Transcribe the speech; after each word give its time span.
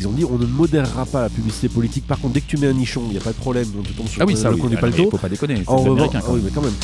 Ils 0.00 0.06
ont 0.06 0.12
dit 0.12 0.24
on 0.24 0.38
ne 0.38 0.46
modérera 0.46 1.04
pas 1.06 1.22
la 1.22 1.28
publicité 1.28 1.68
politique. 1.68 2.06
Par 2.06 2.20
contre, 2.20 2.34
dès 2.34 2.40
que 2.40 2.46
tu 2.46 2.56
mets 2.56 2.68
un 2.68 2.72
nichon, 2.72 3.02
il 3.06 3.10
n'y 3.10 3.16
a 3.16 3.20
pas 3.20 3.32
de 3.32 3.36
problème. 3.36 3.66
On 3.76 3.82
te 3.82 3.88
tombe 3.88 4.06
sur 4.06 4.22
Ah 4.22 4.26
oui, 4.26 4.34
le- 4.34 4.38
ça, 4.38 4.48
le 4.48 4.54
oui. 4.54 4.76
pas 4.76 4.86
le 4.86 4.92
mais 4.92 4.96
dos. 4.96 5.10
Faut 5.10 5.18
pas 5.18 5.28
déconner. 5.28 5.56
C'est 5.56 5.68
En 5.68 5.78
revanche, 5.78 6.10
ah 6.14 6.20
quand 6.24 6.34
oui, 6.34 6.40
même. 6.40 6.44
mais 6.44 6.50
quand 6.54 6.62
même. 6.62 6.74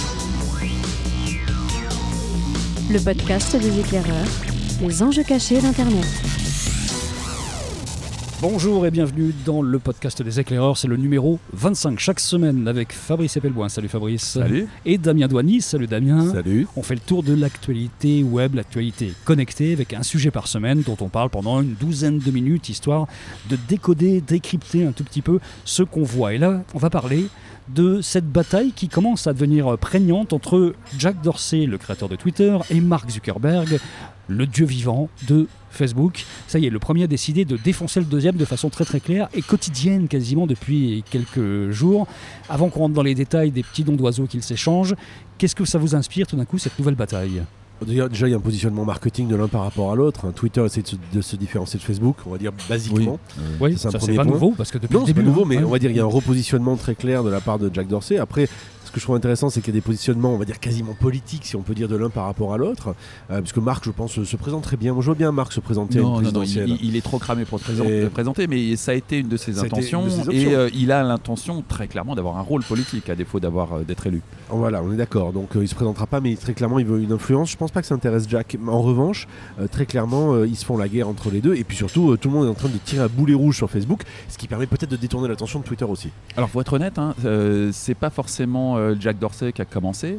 Le 2.90 2.98
podcast 2.98 3.54
des 3.56 3.78
éclaireurs, 3.78 4.26
les 4.82 5.00
enjeux 5.00 5.22
cachés 5.22 5.60
d'Internet. 5.60 6.04
Bonjour 8.46 8.84
et 8.84 8.90
bienvenue 8.90 9.32
dans 9.46 9.62
le 9.62 9.78
podcast 9.78 10.20
des 10.20 10.38
éclaireurs, 10.38 10.76
c'est 10.76 10.86
le 10.86 10.98
numéro 10.98 11.38
25 11.54 11.98
chaque 11.98 12.20
semaine 12.20 12.68
avec 12.68 12.92
Fabrice 12.92 13.38
Epelboin. 13.38 13.70
Salut 13.70 13.88
Fabrice. 13.88 14.22
Salut. 14.22 14.68
Et 14.84 14.98
Damien 14.98 15.28
Douany. 15.28 15.62
Salut 15.62 15.86
Damien. 15.86 16.30
Salut. 16.30 16.68
On 16.76 16.82
fait 16.82 16.92
le 16.92 17.00
tour 17.00 17.22
de 17.22 17.32
l'actualité 17.32 18.22
web, 18.22 18.54
l'actualité 18.54 19.14
connectée, 19.24 19.72
avec 19.72 19.94
un 19.94 20.02
sujet 20.02 20.30
par 20.30 20.46
semaine 20.46 20.82
dont 20.82 20.98
on 21.00 21.08
parle 21.08 21.30
pendant 21.30 21.62
une 21.62 21.72
douzaine 21.72 22.18
de 22.18 22.30
minutes, 22.30 22.68
histoire 22.68 23.06
de 23.48 23.56
décoder, 23.66 24.20
décrypter 24.20 24.84
un 24.84 24.92
tout 24.92 25.04
petit 25.04 25.22
peu 25.22 25.40
ce 25.64 25.82
qu'on 25.82 26.02
voit. 26.02 26.34
Et 26.34 26.38
là, 26.38 26.64
on 26.74 26.78
va 26.78 26.90
parler 26.90 27.28
de 27.68 28.02
cette 28.02 28.30
bataille 28.30 28.72
qui 28.72 28.88
commence 28.88 29.26
à 29.26 29.32
devenir 29.32 29.78
prégnante 29.78 30.34
entre 30.34 30.74
Jack 30.98 31.22
Dorsey, 31.22 31.64
le 31.64 31.78
créateur 31.78 32.10
de 32.10 32.16
Twitter, 32.16 32.58
et 32.68 32.82
Mark 32.82 33.10
Zuckerberg, 33.10 33.78
le 34.28 34.46
dieu 34.46 34.64
vivant 34.66 35.08
de 35.28 35.46
Facebook. 35.70 36.24
Ça 36.46 36.58
y 36.58 36.66
est, 36.66 36.70
le 36.70 36.78
premier 36.78 37.04
a 37.04 37.06
décidé 37.06 37.44
de 37.44 37.56
défoncer 37.56 38.00
le 38.00 38.06
deuxième 38.06 38.36
de 38.36 38.44
façon 38.44 38.70
très 38.70 38.84
très 38.84 39.00
claire 39.00 39.28
et 39.34 39.42
quotidienne 39.42 40.08
quasiment 40.08 40.46
depuis 40.46 41.04
quelques 41.10 41.70
jours. 41.70 42.06
Avant 42.48 42.68
qu'on 42.68 42.80
rentre 42.80 42.94
dans 42.94 43.02
les 43.02 43.14
détails 43.14 43.50
des 43.50 43.62
petits 43.62 43.84
dons 43.84 43.96
d'oiseaux 43.96 44.26
qu'ils 44.26 44.42
s'échangent, 44.42 44.94
qu'est-ce 45.38 45.54
que 45.56 45.64
ça 45.64 45.78
vous 45.78 45.94
inspire 45.94 46.26
tout 46.26 46.36
d'un 46.36 46.44
coup 46.44 46.58
cette 46.58 46.78
nouvelle 46.78 46.94
bataille? 46.94 47.42
Déjà, 47.84 48.08
il 48.28 48.30
y 48.30 48.34
a 48.34 48.36
un 48.36 48.40
positionnement 48.40 48.84
marketing 48.84 49.26
de 49.28 49.34
l'un 49.36 49.48
par 49.48 49.62
rapport 49.62 49.90
à 49.92 49.96
l'autre. 49.96 50.30
Twitter 50.32 50.64
essaie 50.64 50.80
de 50.80 50.86
se, 50.86 50.96
de 51.12 51.20
se 51.20 51.36
différencier 51.36 51.78
de 51.78 51.84
Facebook, 51.84 52.16
on 52.24 52.30
va 52.30 52.38
dire 52.38 52.52
basiquement. 52.68 53.18
Oui, 53.60 53.76
ça 53.76 53.90
c'est 54.00 54.14
pas 54.14 54.22
point. 54.22 54.32
nouveau 54.32 54.54
parce 54.56 54.70
que 54.70 54.78
depuis 54.78 54.94
Non, 54.94 55.00
le 55.00 55.06
c'est 55.06 55.12
pas 55.12 55.18
début. 55.20 55.28
nouveau, 55.28 55.42
hein, 55.42 55.46
mais 55.48 55.56
ouais. 55.58 55.64
on 55.64 55.68
va 55.70 55.78
dire 55.80 55.90
il 55.90 55.96
y 55.96 56.00
a 56.00 56.04
un 56.04 56.06
repositionnement 56.06 56.76
très 56.76 56.94
clair 56.94 57.24
de 57.24 57.30
la 57.30 57.40
part 57.40 57.58
de 57.58 57.68
Jack 57.74 57.88
Dorsey. 57.88 58.16
Après, 58.16 58.48
que 58.94 59.00
je 59.00 59.04
trouve 59.04 59.16
intéressant, 59.16 59.50
c'est 59.50 59.60
qu'il 59.60 59.74
y 59.74 59.76
a 59.76 59.80
des 59.80 59.84
positionnements, 59.84 60.32
on 60.32 60.38
va 60.38 60.44
dire 60.44 60.60
quasiment 60.60 60.94
politiques, 60.94 61.44
si 61.44 61.56
on 61.56 61.62
peut 61.62 61.74
dire, 61.74 61.88
de 61.88 61.96
l'un 61.96 62.10
par 62.10 62.24
rapport 62.24 62.54
à 62.54 62.56
l'autre. 62.56 62.94
Euh, 63.30 63.40
parce 63.40 63.52
que 63.52 63.60
Marc, 63.60 63.84
je 63.84 63.90
pense, 63.90 64.12
se, 64.12 64.24
se 64.24 64.36
présente 64.36 64.62
très 64.62 64.76
bien. 64.76 64.92
Moi, 64.92 65.02
je 65.02 65.06
vois 65.06 65.16
bien 65.16 65.32
Marc 65.32 65.52
se 65.52 65.60
présenter 65.60 65.98
Non, 65.98 66.20
une 66.20 66.26
non, 66.26 66.40
non, 66.40 66.42
il, 66.44 66.96
est 66.96 67.00
trop 67.00 67.18
cramé 67.18 67.44
pour 67.44 67.58
se 67.58 68.06
présenter, 68.06 68.46
mais 68.46 68.76
ça 68.76 68.92
a 68.92 68.94
été 68.94 69.18
une 69.18 69.28
de 69.28 69.36
ses 69.36 69.52
de 69.52 69.58
intentions 69.58 70.08
ses 70.08 70.30
et 70.32 70.54
euh, 70.54 70.70
il 70.74 70.92
a 70.92 71.02
l'intention 71.02 71.64
très 71.68 71.88
clairement 71.88 72.14
d'avoir 72.14 72.38
un 72.38 72.42
rôle 72.42 72.62
politique 72.62 73.10
à 73.10 73.16
défaut 73.16 73.40
d'avoir 73.40 73.72
euh, 73.72 73.82
d'être 73.82 74.06
élu. 74.06 74.22
Voilà, 74.48 74.82
on 74.82 74.92
est 74.92 74.96
d'accord. 74.96 75.32
Donc, 75.32 75.50
il 75.60 75.68
se 75.68 75.74
présentera 75.74 76.06
pas, 76.06 76.20
mais 76.20 76.36
très 76.36 76.54
clairement, 76.54 76.78
il 76.78 76.86
veut 76.86 77.02
une 77.02 77.12
influence. 77.12 77.50
Je 77.50 77.56
pense 77.56 77.72
pas 77.72 77.80
que 77.80 77.88
ça 77.88 77.94
intéresse 77.96 78.26
Jack. 78.28 78.56
En 78.68 78.80
revanche, 78.80 79.26
très 79.72 79.86
clairement, 79.86 80.44
ils 80.44 80.56
se 80.56 80.64
font 80.64 80.76
la 80.76 80.88
guerre 80.88 81.08
entre 81.08 81.30
les 81.30 81.40
deux. 81.40 81.56
Et 81.56 81.64
puis 81.64 81.76
surtout, 81.76 82.16
tout 82.16 82.28
le 82.28 82.34
monde 82.34 82.46
est 82.46 82.50
en 82.50 82.54
train 82.54 82.68
de 82.68 82.78
tirer 82.78 83.02
à 83.02 83.08
boulet 83.08 83.34
rouge 83.34 83.56
sur 83.56 83.68
Facebook, 83.70 84.02
ce 84.28 84.38
qui 84.38 84.46
permet 84.46 84.66
peut-être 84.66 84.90
de 84.90 84.96
détourner 84.96 85.28
l'attention 85.28 85.58
de 85.58 85.64
Twitter 85.64 85.84
aussi. 85.84 86.10
Alors, 86.36 86.48
pour 86.48 86.60
être 86.60 86.74
honnête, 86.74 86.98
hein, 86.98 87.14
c'est 87.72 87.94
pas 87.94 88.10
forcément 88.10 88.76
Jack 88.98 89.18
Dorsey 89.18 89.52
qui 89.52 89.62
a 89.62 89.64
commencé, 89.64 90.18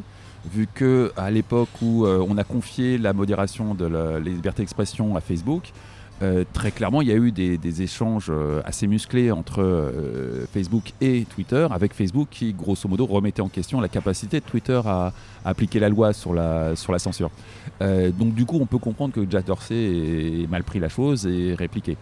vu 0.52 0.68
que 0.72 1.12
à 1.16 1.30
l'époque 1.30 1.68
où 1.82 2.04
euh, 2.04 2.24
on 2.28 2.36
a 2.38 2.44
confié 2.44 2.98
la 2.98 3.12
modération 3.12 3.74
de 3.74 3.86
la 3.86 4.18
les 4.18 4.30
libertés 4.30 4.62
d'expression 4.62 5.16
à 5.16 5.20
Facebook, 5.20 5.72
euh, 6.22 6.44
très 6.52 6.70
clairement, 6.70 7.02
il 7.02 7.08
y 7.08 7.12
a 7.12 7.16
eu 7.16 7.30
des, 7.30 7.58
des 7.58 7.82
échanges 7.82 8.28
euh, 8.30 8.62
assez 8.64 8.86
musclés 8.86 9.30
entre 9.30 9.60
euh, 9.62 10.46
Facebook 10.52 10.92
et 11.00 11.26
Twitter, 11.28 11.66
avec 11.70 11.92
Facebook 11.92 12.28
qui, 12.30 12.52
grosso 12.54 12.88
modo, 12.88 13.04
remettait 13.06 13.42
en 13.42 13.48
question 13.48 13.80
la 13.80 13.88
capacité 13.88 14.40
de 14.40 14.44
Twitter 14.44 14.80
à, 14.84 15.12
à 15.44 15.50
appliquer 15.50 15.78
la 15.78 15.88
loi 15.88 16.12
sur 16.12 16.32
la, 16.32 16.74
sur 16.74 16.92
la 16.92 16.98
censure. 16.98 17.30
Euh, 17.82 18.10
donc, 18.10 18.34
du 18.34 18.46
coup, 18.46 18.58
on 18.60 18.66
peut 18.66 18.78
comprendre 18.78 19.12
que 19.12 19.26
Jack 19.28 19.46
Dorsey 19.46 19.74
ait 19.74 20.46
mal 20.46 20.64
pris 20.64 20.78
la 20.80 20.88
chose 20.88 21.26
et 21.26 21.54
répliqué. 21.54 21.96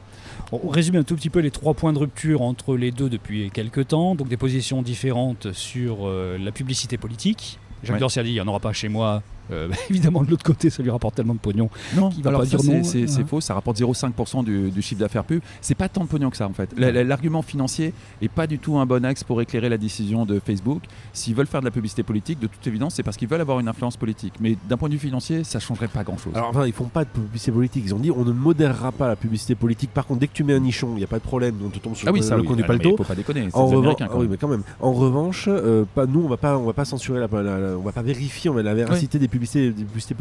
On 0.53 0.69
résume 0.69 0.97
un 0.97 1.03
tout 1.03 1.17
petit 1.17 1.31
peu 1.31 1.41
les 1.41 1.51
trois 1.51 1.75
points 1.75 1.93
de 1.93 1.99
rupture 1.99 2.43
entre 2.43 2.77
les 2.77 2.91
deux 2.93 3.09
depuis 3.09 3.51
quelques 3.51 3.89
temps. 3.89 4.15
Donc 4.15 4.29
des 4.29 4.37
positions 4.37 4.83
différentes 4.83 5.53
sur 5.53 6.09
la 6.09 6.53
publicité 6.53 6.99
politique. 6.99 7.59
Jacques 7.83 7.95
Ouais. 7.95 8.01
Dorsey 8.01 8.21
a 8.21 8.23
dit 8.23 8.31
il 8.31 8.35
n'y 8.35 8.41
en 8.41 8.49
aura 8.49 8.61
pas 8.61 8.73
chez 8.73 8.89
moi. 8.89 9.23
Euh, 9.51 9.69
évidemment, 9.91 10.23
de 10.23 10.31
l'autre 10.31 10.45
côté, 10.45 10.71
ça 10.71 10.83
lui 10.83 10.91
rapporte 10.91 11.15
tellement 11.17 11.35
de 11.35 11.39
pognon. 11.39 11.69
Non, 11.97 12.09
va 12.23 12.29
alors 12.31 12.41
pas 12.41 12.47
ça, 12.47 12.57
dire 12.57 12.61
c'est- 12.61 12.77
non, 12.79 12.85
c'est 12.85 13.07
c'est 13.07 13.21
hein. 13.23 13.27
faux, 13.29 13.41
ça 13.41 13.55
rapporte 13.55 13.79
0,5% 13.79 14.45
du, 14.45 14.71
du 14.71 14.83
chiffre 14.83 15.01
d'affaires 15.01 15.25
pub. 15.25 15.41
C'est 15.61 15.75
pas 15.75 15.89
tant 15.89 16.03
de 16.05 16.09
pognon 16.09 16.31
que 16.31 16.37
ça 16.37 16.47
en 16.47 16.53
fait. 16.53 16.71
La- 16.77 16.91
la- 16.93 17.05
L'argument 17.05 17.43
financier 17.43 17.93
est 18.23 18.29
pas 18.29 18.47
du 18.47 18.59
tout 18.59 18.77
un 18.79 18.87
bon 18.87 19.05
axe 19.05 19.23
pour 19.25 19.41
éclairer 19.43 19.69
la 19.69 19.79
décision 19.79 20.25
de 20.27 20.41
Facebook. 20.41 20.83
S'ils 21.13 21.35
veulent 21.35 21.47
faire 21.47 21.61
de 21.61 21.67
la 21.67 21.71
publicité 21.71 22.03
politique, 22.03 22.39
de 22.41 22.47
toute 22.47 22.67
évidence, 22.67 22.95
c'est 22.95 23.03
parce 23.03 23.17
qu'ils 23.17 23.29
veulent 23.29 23.41
avoir 23.41 23.61
une 23.61 23.69
influence 23.69 23.97
politique. 23.97 24.35
Mais 24.41 24.57
d'un 24.69 24.77
point 24.77 24.89
de 24.89 24.95
vue 24.95 25.01
financier, 25.01 25.45
ça 25.45 25.61
changerait 25.61 25.89
pas 25.89 26.03
grand 26.05 26.17
chose. 26.19 26.33
Alors, 26.35 26.49
enfin, 26.51 26.67
ils 26.67 26.73
font 26.73 26.85
pas 26.87 27.05
de 27.05 27.11
publicité 27.11 27.53
politique. 27.53 27.85
Ils 27.87 27.95
ont 27.95 27.99
dit 27.99 28.11
on 28.11 28.25
ne 28.25 28.33
modérera 28.33 28.93
pas 28.93 29.09
la 29.09 29.17
publicité 29.17 29.55
politique. 29.55 29.91
Par 29.91 30.07
contre, 30.07 30.21
dès 30.21 30.27
que 30.29 30.33
tu 30.33 30.45
mets 30.45 30.55
un 30.55 30.61
nichon, 30.61 30.91
il 30.95 30.99
n'y 30.99 31.05
a 31.05 31.09
pas 31.09 31.19
de 31.19 31.25
problème. 31.25 31.57
On 31.65 31.69
te 31.69 31.79
tombe 31.79 31.95
sur 31.95 32.09
ah 32.09 32.13
oui, 32.13 32.21
le, 32.21 32.25
ça 32.25 32.37
le 32.37 32.43
oui. 32.43 32.49
Ah, 32.63 32.67
pas 32.67 32.73
le 32.73 32.79
mais 32.79 32.85
dos. 32.85 32.97
Faut 32.97 33.05
pas 33.05 33.15
déconner. 33.15 33.49
En 33.53 33.67
revanche, 33.67 33.97
ah 34.01 34.07
quand 34.09 34.15
oui, 34.17 34.23
même. 34.23 34.31
mais 34.31 34.37
quand 34.37 34.49
même. 34.49 34.63
En 34.81 34.93
revanche, 34.93 35.45
euh, 35.49 35.85
pas, 35.95 36.07
nous, 36.07 36.23
on 36.25 36.29
va 36.29 36.37
pas, 36.37 36.57
on 36.59 36.65
va 36.65 36.73
pas 36.73 36.85
censurer 36.85 37.21
la, 37.21 37.29
la- 37.43 37.59
la- 37.59 37.79
on 37.79 37.83
va 37.83 37.93
pas 37.93 38.03
vérifier 38.03 38.49
on 38.51 38.55
va 38.55 38.63
la 38.63 38.75
véracité 38.75 39.19
des, 39.19 39.29
publicités, 39.35 39.71
des 39.71 39.85
publicités 39.85 40.15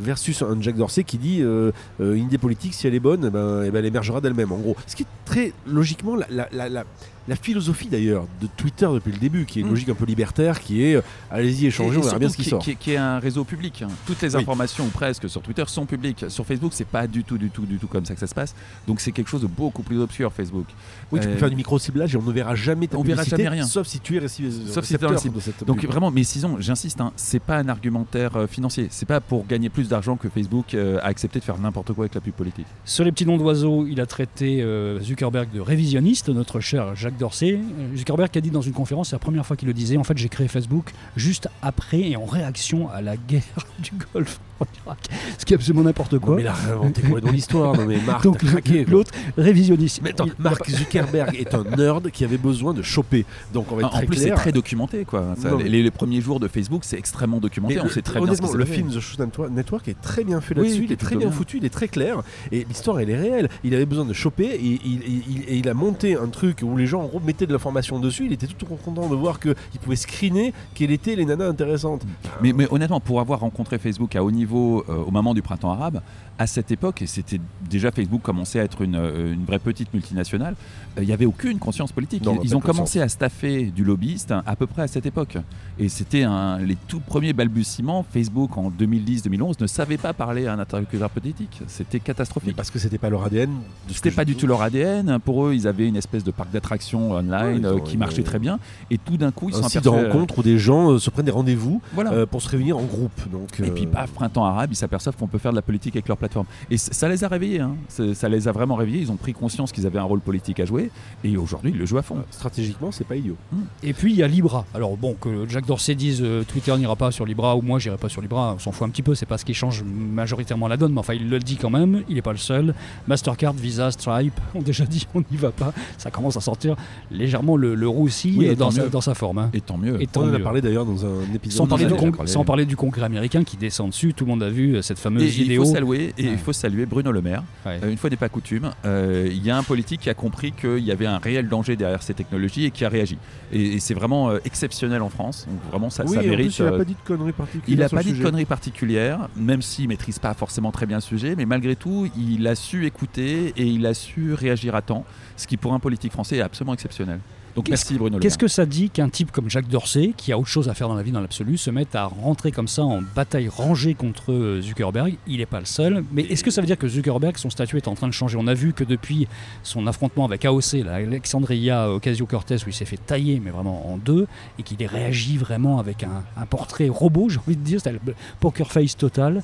versus 0.00 0.42
un 0.42 0.60
Jack 0.60 0.76
Dorsey 0.76 1.04
qui 1.04 1.18
dit 1.18 1.42
euh, 1.42 1.72
euh, 2.00 2.14
une 2.14 2.24
idée 2.24 2.38
politique, 2.38 2.74
si 2.74 2.86
elle 2.86 2.94
est 2.94 3.00
bonne, 3.00 3.24
eh 3.26 3.30
ben, 3.30 3.62
eh 3.64 3.70
ben, 3.70 3.78
elle 3.80 3.86
émergera 3.86 4.20
d'elle-même. 4.20 4.52
En 4.52 4.58
gros, 4.58 4.76
ce 4.86 4.96
qui 4.96 5.02
est 5.02 5.06
très 5.24 5.52
logiquement 5.66 6.16
la- 6.16 6.84
la- 7.28 7.36
philosophie 7.36 7.88
d'ailleurs 7.88 8.26
de 8.40 8.46
Twitter 8.56 8.88
depuis 8.92 9.12
le 9.12 9.18
début, 9.18 9.44
qui 9.44 9.58
est 9.58 9.62
une 9.62 9.68
Mm. 9.68 9.70
logique 9.70 9.88
un 9.90 9.94
peu 9.94 10.04
libertaire, 10.06 10.60
qui 10.60 10.82
est 10.84 10.94
euh, 10.96 11.02
allez-y 11.30 11.66
et 11.66 11.72
on 11.80 11.88
verra 11.90 12.18
bien 12.18 12.28
ce 12.28 12.36
qui 12.36 12.44
sort. 12.44 12.58
Qui, 12.62 12.76
qui 12.76 12.92
est 12.92 12.96
un 12.96 13.18
réseau 13.18 13.44
public. 13.44 13.82
hein. 13.82 13.88
Toutes 14.06 14.22
les 14.22 14.34
Oui. 14.34 14.42
informations, 14.42 14.84
ou 14.84 14.88
presque, 14.88 15.28
sur 15.28 15.42
Twitter 15.42 15.64
sont 15.66 15.84
publiques. 15.86 16.24
Sur 16.28 16.46
Facebook, 16.46 16.72
c'est 16.74 16.86
pas 16.86 17.06
du 17.06 17.24
tout, 17.24 17.36
du 17.38 17.50
tout, 17.50 17.66
du 17.66 17.76
tout 17.78 17.86
comme 17.86 18.04
ça 18.06 18.14
que 18.14 18.20
ça 18.20 18.26
se 18.26 18.34
passe. 18.34 18.54
Donc 18.86 19.00
c'est 19.00 19.12
quelque 19.12 19.28
chose 19.28 19.42
de 19.42 19.46
beaucoup 19.46 19.82
plus 19.82 20.00
obscur, 20.00 20.32
Facebook. 20.32 20.66
Oui, 21.12 21.20
tu 21.20 21.26
peux 21.28 21.34
Euh, 21.34 21.36
faire 21.38 21.50
du 21.50 21.56
micro-ciblage 21.56 22.14
et 22.14 22.18
on 22.18 22.22
ne 22.22 22.32
verra 22.32 22.54
jamais 22.54 22.86
ta 22.86 22.96
on 22.96 23.02
verra 23.02 23.22
publicité, 23.22 23.42
jamais 23.44 23.56
rien. 23.56 23.64
sauf 23.66 23.86
si 23.86 24.00
tu 24.00 24.16
es 24.16 24.20
réci- 24.20 24.50
Sauf 24.66 24.84
si 24.84 24.94
récepteur 24.96 25.10
de 25.12 25.40
cette 25.40 25.64
Donc 25.64 25.80
pub. 25.80 25.90
vraiment, 25.90 26.10
mais 26.10 26.24
sinon, 26.24 26.56
j'insiste, 26.60 27.00
hein, 27.00 27.12
c'est 27.16 27.40
pas 27.42 27.58
un 27.58 27.68
argumentaire 27.68 28.36
euh, 28.36 28.46
financier. 28.46 28.86
C'est 28.90 29.06
pas 29.06 29.20
pour 29.20 29.46
gagner 29.46 29.68
plus 29.68 29.88
d'argent 29.88 30.16
que 30.16 30.28
Facebook 30.28 30.74
euh, 30.74 30.98
a 31.02 31.06
accepté 31.06 31.38
de 31.40 31.44
faire 31.44 31.58
n'importe 31.58 31.92
quoi 31.92 32.04
avec 32.04 32.14
la 32.14 32.20
pub 32.20 32.34
politique. 32.34 32.66
Sur 32.84 33.04
les 33.04 33.12
petits 33.12 33.26
noms 33.26 33.36
d'oiseaux, 33.38 33.86
il 33.86 34.00
a 34.00 34.06
traité 34.06 34.62
euh, 34.62 35.00
Zuckerberg 35.00 35.50
de 35.52 35.60
révisionniste, 35.60 36.28
notre 36.28 36.60
cher 36.60 36.94
Jacques 36.94 37.13
Dorsey. 37.18 37.54
Euh, 37.54 37.96
Zuckerberg 37.96 38.30
a 38.36 38.40
dit 38.40 38.50
dans 38.50 38.62
une 38.62 38.72
conférence, 38.72 39.10
c'est 39.10 39.16
la 39.16 39.20
première 39.20 39.44
fois 39.46 39.56
qu'il 39.56 39.68
le 39.68 39.74
disait, 39.74 39.96
en 39.96 40.04
fait 40.04 40.16
j'ai 40.18 40.28
créé 40.28 40.48
Facebook 40.48 40.90
juste 41.16 41.48
après 41.62 42.00
et 42.00 42.16
en 42.16 42.24
réaction 42.24 42.88
à 42.90 43.00
la 43.02 43.16
guerre 43.16 43.42
du 43.78 43.90
Golfe 44.12 44.40
en 44.60 44.66
Irak. 44.86 44.98
Ce 45.38 45.44
qui 45.44 45.52
est 45.52 45.56
absolument 45.56 45.84
n'importe 45.84 46.12
Non, 46.14 46.20
quoi. 46.20 46.36
mais 46.36 46.42
il 46.42 46.48
a 46.48 46.54
inventé 46.72 47.02
quoi 47.02 47.20
dans 47.20 47.30
l'histoire? 47.32 47.74
Non 47.76 47.86
mais 47.86 47.98
Marc, 48.06 48.22
Donc 48.24 48.40
l'autre, 48.88 49.10
révisionniste. 49.36 50.00
Mais 50.02 50.10
attends, 50.10 50.26
Mark 50.38 50.68
Zuckerberg 50.70 51.34
est 51.36 51.54
un 51.54 51.64
nerd 51.76 52.10
qui 52.10 52.24
avait 52.24 52.38
besoin 52.38 52.72
de 52.74 52.82
choper. 52.82 53.24
Donc 53.52 53.70
on 53.72 53.76
va 53.76 53.82
être 53.82 53.88
En 53.94 53.98
très 53.98 54.06
plus, 54.06 54.16
c'est 54.16 54.30
très 54.30 54.52
documenté. 54.52 55.04
Quoi. 55.04 55.34
Ça, 55.40 55.50
Non, 55.50 55.58
les, 55.58 55.90
premiers 55.90 56.20
jours 56.20 56.40
de 56.40 56.48
Facebook, 56.48 56.82
c'est 56.84 56.98
extrêmement 56.98 57.38
documenté. 57.40 57.74
Mais 57.74 57.80
on 57.80 57.84
le- 57.84 57.90
sait 57.90 58.02
très 58.02 58.20
bien 58.20 58.34
ce 58.34 58.56
le 58.56 58.64
film 58.64 58.90
The 58.90 59.00
Shoot 59.00 59.18
Network- 59.20 59.50
Network 59.50 59.88
est 59.88 60.00
très 60.00 60.24
bien 60.24 60.40
fait 60.40 60.54
là-dessus, 60.54 60.76
il 60.78 60.84
il 60.84 60.92
est 60.92 60.96
très 60.96 61.16
bien 61.16 61.30
foutu, 61.30 61.58
il 61.58 61.64
est 61.64 61.70
très 61.70 61.88
clair, 61.88 62.22
et 62.52 62.64
l'histoire 62.68 63.00
elle 63.00 63.10
est 63.10 63.16
réelle. 63.16 63.48
Il 63.64 63.74
avait 63.74 63.86
besoin 63.86 64.04
de 64.04 64.12
choper, 64.12 64.44
et 64.46 64.60
il, 64.64 64.80
il- 64.84 65.22
il- 65.28 65.42
et 65.48 65.56
il 65.56 65.68
a 65.68 65.74
monté 65.74 66.16
un 66.16 66.28
truc 66.28 66.60
où 66.62 66.76
les 66.76 66.86
gens 66.86 67.03
en 67.04 67.08
gros 67.08 67.20
mettaient 67.20 67.46
de 67.46 67.52
l'information 67.52 67.98
dessus, 68.00 68.26
il 68.26 68.32
était 68.32 68.46
tout 68.46 68.66
content 68.66 69.08
de 69.08 69.14
voir 69.14 69.38
qu'il 69.40 69.54
pouvait 69.80 69.96
screener 69.96 70.52
quelles 70.74 70.90
étaient 70.90 71.14
les 71.14 71.24
nanas 71.24 71.48
intéressantes. 71.48 72.02
Mais, 72.42 72.52
mais 72.52 72.66
honnêtement, 72.70 73.00
pour 73.00 73.20
avoir 73.20 73.40
rencontré 73.40 73.78
Facebook 73.78 74.16
à 74.16 74.24
haut 74.24 74.30
niveau 74.30 74.84
euh, 74.88 75.04
au 75.04 75.10
moment 75.10 75.34
du 75.34 75.42
printemps 75.42 75.70
arabe, 75.70 76.00
à 76.38 76.46
cette 76.46 76.72
époque, 76.72 77.02
et 77.02 77.06
c'était 77.06 77.40
déjà 77.70 77.92
Facebook 77.92 78.22
commençait 78.22 78.58
à 78.58 78.64
être 78.64 78.82
une, 78.82 78.96
euh, 78.96 79.32
une 79.32 79.44
vraie 79.44 79.60
petite 79.60 79.92
multinationale, 79.94 80.56
euh, 80.98 81.02
il 81.02 81.06
n'y 81.06 81.12
avait 81.12 81.26
aucune 81.26 81.58
conscience 81.58 81.92
politique. 81.92 82.24
Non, 82.24 82.40
ils 82.42 82.56
ont 82.56 82.60
commencé 82.60 83.00
à 83.00 83.08
staffer 83.08 83.66
du 83.66 83.84
lobbyiste 83.84 84.32
hein, 84.32 84.42
à 84.46 84.56
peu 84.56 84.66
près 84.66 84.82
à 84.82 84.88
cette 84.88 85.06
époque. 85.06 85.36
Et 85.78 85.88
c'était 85.88 86.24
les 86.60 86.76
tout 86.88 87.00
premiers 87.00 87.32
balbutiements. 87.32 88.04
Facebook 88.08 88.56
en 88.56 88.70
2010-2011 88.70 89.60
ne 89.60 89.66
savait 89.66 89.98
pas 89.98 90.12
parler 90.12 90.46
à 90.46 90.54
un 90.54 90.58
interlocuteur 90.58 91.10
politique. 91.10 91.60
C'était 91.66 91.98
Mais 91.98 92.00
catastrophique. 92.00 92.56
parce 92.56 92.70
que 92.70 92.78
c'était 92.78 92.98
pas 92.98 93.10
leur 93.10 93.24
ADN. 93.24 93.50
C'était 93.88 94.10
pas 94.10 94.24
du 94.24 94.34
tout 94.34 94.46
leur 94.46 94.62
ADN. 94.62 95.18
Pour 95.20 95.46
eux, 95.46 95.54
ils 95.54 95.66
avaient 95.66 95.86
une 95.86 95.96
espèce 95.96 96.24
de 96.24 96.30
parc 96.30 96.50
d'attractions 96.50 96.93
online 96.94 97.66
Ouais, 97.66 97.72
euh, 97.72 97.80
qui 97.80 97.96
marchait 97.96 98.22
très 98.22 98.38
bien. 98.38 98.58
Et 98.90 98.98
tout 98.98 99.16
d'un 99.16 99.30
coup, 99.30 99.48
ils 99.50 99.54
Un 99.56 99.62
sont 99.62 99.68
site 99.68 99.84
de 99.84 99.88
aperçus- 99.90 100.12
rencontre 100.12 100.38
où 100.38 100.42
des 100.42 100.58
gens 100.58 100.92
euh, 100.92 100.98
se 100.98 101.10
prennent 101.10 101.24
des 101.26 101.30
rendez-vous 101.30 101.80
Voilà. 101.94 102.12
euh, 102.12 102.26
pour 102.26 102.42
se 102.42 102.48
réunir 102.48 102.76
en 102.78 102.82
groupe. 102.82 103.12
Donc, 103.30 103.60
Et 103.60 103.70
puis, 103.70 103.84
euh, 103.86 103.90
paf, 103.90 104.10
printemps 104.12 104.44
arabe, 104.44 104.70
ils 104.72 104.76
s'aperçoivent 104.76 105.16
qu'on 105.16 105.26
peut 105.26 105.38
faire 105.38 105.50
de 105.52 105.56
la 105.56 105.62
politique 105.62 105.96
avec 105.96 106.08
leur 106.08 106.16
plateforme. 106.16 106.46
Et 106.70 106.76
ça 106.76 107.08
les 107.08 107.24
a 107.24 107.28
réveillés, 107.28 107.60
hein. 107.60 107.76
Ça 108.14 108.28
les 108.28 108.48
a 108.48 108.52
vraiment 108.52 108.74
réveillés. 108.76 109.00
Ils 109.00 109.10
ont 109.12 109.16
pris 109.16 109.32
conscience 109.32 109.72
qu'ils 109.72 109.86
avaient 109.86 109.98
un 109.98 110.02
rôle 110.04 110.20
politique 110.20 110.60
à 110.60 110.64
jouer. 110.64 110.90
Et 111.22 111.36
aujourd'hui, 111.36 111.70
ils 111.72 111.78
le 111.78 111.86
jouent 111.86 111.98
à 111.98 112.02
fond. 112.02 112.16
stratégiquement, 112.30 112.90
c'est 112.92 113.06
pas 113.06 113.16
idiot. 113.16 113.36
Et 113.82 113.92
puis 113.92 114.12
il 114.12 114.18
y 114.18 114.22
a 114.22 114.28
Libra. 114.28 114.64
Alors 114.74 114.96
bon, 114.96 115.14
que 115.20 115.46
Jack 115.48 115.66
Dorsey 115.66 115.94
dise 115.94 116.20
euh, 116.22 116.42
Twitter 116.44 116.76
n'ira 116.76 116.96
pas 116.96 117.10
sur 117.10 117.24
Libra 117.26 117.56
ou 117.56 117.62
moi 117.62 117.78
j'irai 117.78 117.96
pas 117.96 118.08
sur 118.08 118.20
Libra, 118.22 118.54
on 118.54 118.58
s'en 118.58 118.72
fout 118.72 118.86
un 118.86 118.90
petit 118.90 119.02
peu, 119.02 119.14
c'est 119.14 119.26
pas 119.26 119.38
ce 119.38 119.44
qui 119.44 119.54
change 119.54 119.82
majoritairement 119.84 120.68
la 120.68 120.76
donne, 120.76 120.92
mais 120.92 121.00
enfin 121.00 121.14
il 121.14 121.28
le 121.28 121.38
dit 121.38 121.56
quand 121.56 121.70
même, 121.70 122.02
il 122.08 122.14
n'est 122.16 122.22
pas 122.22 122.32
le 122.32 122.38
seul. 122.38 122.74
Mastercard, 123.06 123.52
Visa, 123.54 123.90
Stripe 123.90 124.38
ont 124.54 124.62
déjà 124.62 124.84
dit 124.84 125.06
on 125.14 125.20
n'y 125.30 125.36
va 125.36 125.50
pas, 125.50 125.72
ça 125.98 126.10
commence 126.10 126.36
à 126.36 126.40
sortir 126.40 126.76
légèrement 127.10 127.56
le, 127.56 127.74
le 127.74 127.88
roussi 127.88 128.34
Oui, 128.36 128.54
dans, 128.56 128.70
sa, 128.70 128.84
mieux. 128.84 128.90
dans 128.90 129.00
sa 129.00 129.14
forme. 129.14 129.38
hein. 129.38 129.50
Et 129.52 129.60
tant 129.60 129.76
mieux. 129.78 130.00
Et 130.02 130.06
tant 130.06 130.22
On 130.22 130.30
en 130.30 130.34
a 130.34 130.38
parlé 130.40 130.60
d'ailleurs 130.60 130.84
dans 130.84 131.04
un 131.04 131.22
épisode. 131.34 131.56
Sans 131.58 131.66
parler, 131.66 131.86
du 131.86 131.94
con- 131.94 132.10
parlé. 132.12 132.30
sans 132.30 132.44
parler 132.44 132.64
du 132.66 132.76
congrès 132.76 133.02
américain 133.02 133.44
qui 133.44 133.56
descend 133.56 133.90
dessus, 133.90 134.14
tout 134.14 134.24
le 134.24 134.30
monde 134.30 134.42
a 134.42 134.50
vu 134.50 134.74
euh, 134.76 134.82
cette 134.82 134.98
fameuse 134.98 135.22
Et 135.22 135.26
il 135.26 135.30
vidéo. 135.44 135.64
faut 135.64 135.72
saluer, 135.72 136.14
et 136.18 136.24
Ouais. 136.24 136.30
il 136.32 136.38
faut 136.38 136.52
saluer 136.52 136.86
Bruno 136.86 137.12
Le 137.12 137.22
Maire. 137.22 137.42
Ouais. 137.66 137.78
Euh, 137.82 137.90
une 137.90 137.96
fois 137.96 138.10
n'est 138.10 138.16
pas 138.16 138.28
coutume, 138.28 138.70
euh, 138.84 139.28
il 139.30 139.44
y 139.44 139.50
a 139.50 139.56
un 139.56 139.62
politique 139.62 140.00
qui 140.02 140.10
a 140.10 140.14
compris 140.14 140.52
qu'il 140.52 140.78
y 140.84 140.90
avait 140.92 141.06
un 141.06 141.18
réel 141.18 141.48
danger 141.48 141.76
derrière 141.76 142.02
ces 142.02 142.14
technologies 142.14 142.64
et 142.66 142.70
qui 142.70 142.84
a 142.84 142.88
réagi. 142.88 143.18
Et, 143.52 143.74
et 143.74 143.78
c'est 143.80 143.94
vraiment 143.94 144.30
euh, 144.30 144.38
exceptionnel 144.44 145.02
en 145.02 145.08
France. 145.10 145.46
Donc 145.48 145.60
vraiment, 145.70 145.90
ça, 145.90 146.04
Oui, 146.06 146.14
ça 146.16 146.22
mérite. 146.22 146.46
plus, 146.48 146.58
il 146.58 146.64
n'a 146.64 146.72
pas 146.72 146.84
dit 146.84 146.94
de 146.94 146.98
conneries 147.06 147.32
particulières. 147.32 147.64
il 147.68 147.78
n'a 147.78 147.88
pas 147.88 148.02
dit 148.02 148.12
de 148.12 148.22
conneries 148.22 148.44
particulières, 148.44 149.28
même 149.36 149.62
s'il 149.62 149.88
maîtrise 149.88 150.18
pas 150.18 150.34
forcément 150.34 150.72
très 150.72 150.86
bien 150.86 150.96
le 150.96 151.02
sujet, 151.02 151.34
mais 151.36 151.44
malgré 151.46 151.76
tout, 151.76 152.08
il 152.18 152.46
a 152.46 152.54
su 152.54 152.86
écouter 152.86 153.52
et 153.56 153.64
il 153.66 153.86
a 153.86 153.94
su 153.94 154.34
réagir 154.34 154.74
à 154.74 154.82
temps, 154.82 155.04
ce 155.36 155.46
qui 155.46 155.56
pour 155.56 155.72
un 155.74 155.78
politique 155.78 156.12
français 156.12 156.36
est 156.36 156.40
absolument 156.40 156.73
exceptionnel. 156.74 157.20
Donc 157.56 157.66
Qu'est-ce- 157.66 157.84
merci 157.84 157.98
Bruno 157.98 158.18
Qu'est-ce 158.18 158.36
que 158.36 158.48
ça 158.48 158.66
dit 158.66 158.90
qu'un 158.90 159.08
type 159.08 159.30
comme 159.30 159.48
Jacques 159.48 159.68
Dorsey, 159.68 160.12
qui 160.16 160.32
a 160.32 160.38
autre 160.38 160.48
chose 160.48 160.68
à 160.68 160.74
faire 160.74 160.88
dans 160.88 160.96
la 160.96 161.04
vie 161.04 161.12
dans 161.12 161.20
l'absolu, 161.20 161.56
se 161.56 161.70
mette 161.70 161.94
à 161.94 162.06
rentrer 162.06 162.50
comme 162.50 162.66
ça 162.66 162.82
en 162.82 163.00
bataille 163.00 163.46
rangée 163.48 163.94
contre 163.94 164.32
euh, 164.32 164.60
Zuckerberg? 164.60 165.14
Il 165.28 165.36
n'est 165.38 165.46
pas 165.46 165.60
le 165.60 165.64
seul. 165.64 166.02
Mais 166.10 166.22
est-ce 166.22 166.42
que 166.42 166.50
ça 166.50 166.60
veut 166.60 166.66
dire 166.66 166.76
que 166.76 166.88
Zuckerberg, 166.88 167.36
son 167.36 167.50
statut 167.50 167.76
est 167.76 167.86
en 167.86 167.94
train 167.94 168.08
de 168.08 168.12
changer? 168.12 168.36
On 168.40 168.48
a 168.48 168.54
vu 168.54 168.72
que 168.72 168.82
depuis 168.82 169.28
son 169.62 169.86
affrontement 169.86 170.24
avec 170.24 170.44
AOC, 170.44 170.82
là, 170.84 170.94
Alexandria 170.94 171.90
Ocasio-Cortez, 171.92 172.56
où 172.66 172.70
il 172.70 172.74
s'est 172.74 172.84
fait 172.86 172.96
tailler, 172.96 173.38
mais 173.38 173.52
vraiment 173.52 173.88
en 173.88 173.98
deux, 173.98 174.26
et 174.58 174.64
qu'il 174.64 174.82
ait 174.82 174.86
réagi 174.86 175.36
vraiment 175.38 175.78
avec 175.78 176.02
un, 176.02 176.24
un 176.36 176.46
portrait 176.46 176.88
robot, 176.88 177.28
j'ai 177.28 177.38
envie 177.38 177.56
de 177.56 177.62
dire, 177.62 177.78
c'était 177.78 177.92
le 178.04 178.14
poker 178.40 178.72
face 178.72 178.96
total. 178.96 179.42